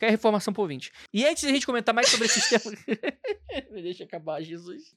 [0.00, 0.90] Fica a informação pro ouvinte.
[1.12, 2.64] E antes de a gente comentar mais sobre esses temas.
[3.70, 4.94] Me deixa acabar, Jesus.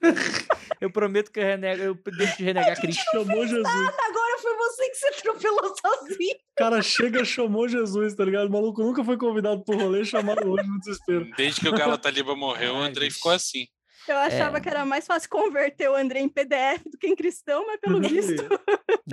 [0.79, 3.03] Eu prometo que eu, renego, eu deixo de renegar Cristo.
[3.11, 3.67] Chamou Jesus.
[3.67, 6.35] Agora foi você que se atropelou sozinho.
[6.55, 8.47] Cara, chega, chamou Jesus, tá ligado?
[8.47, 11.29] O maluco nunca foi convidado pro rolê, chamaram hoje no desespero.
[11.35, 13.17] Desde que o Gala Taliba morreu, o Ai, Andrei gente.
[13.17, 13.67] ficou assim.
[14.07, 14.61] Eu achava É.
[14.61, 17.99] que era mais fácil converter o André em PDF do que em cristão, mas pelo
[18.01, 18.47] visto.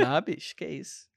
[0.06, 1.09] Ah, bicho, que isso.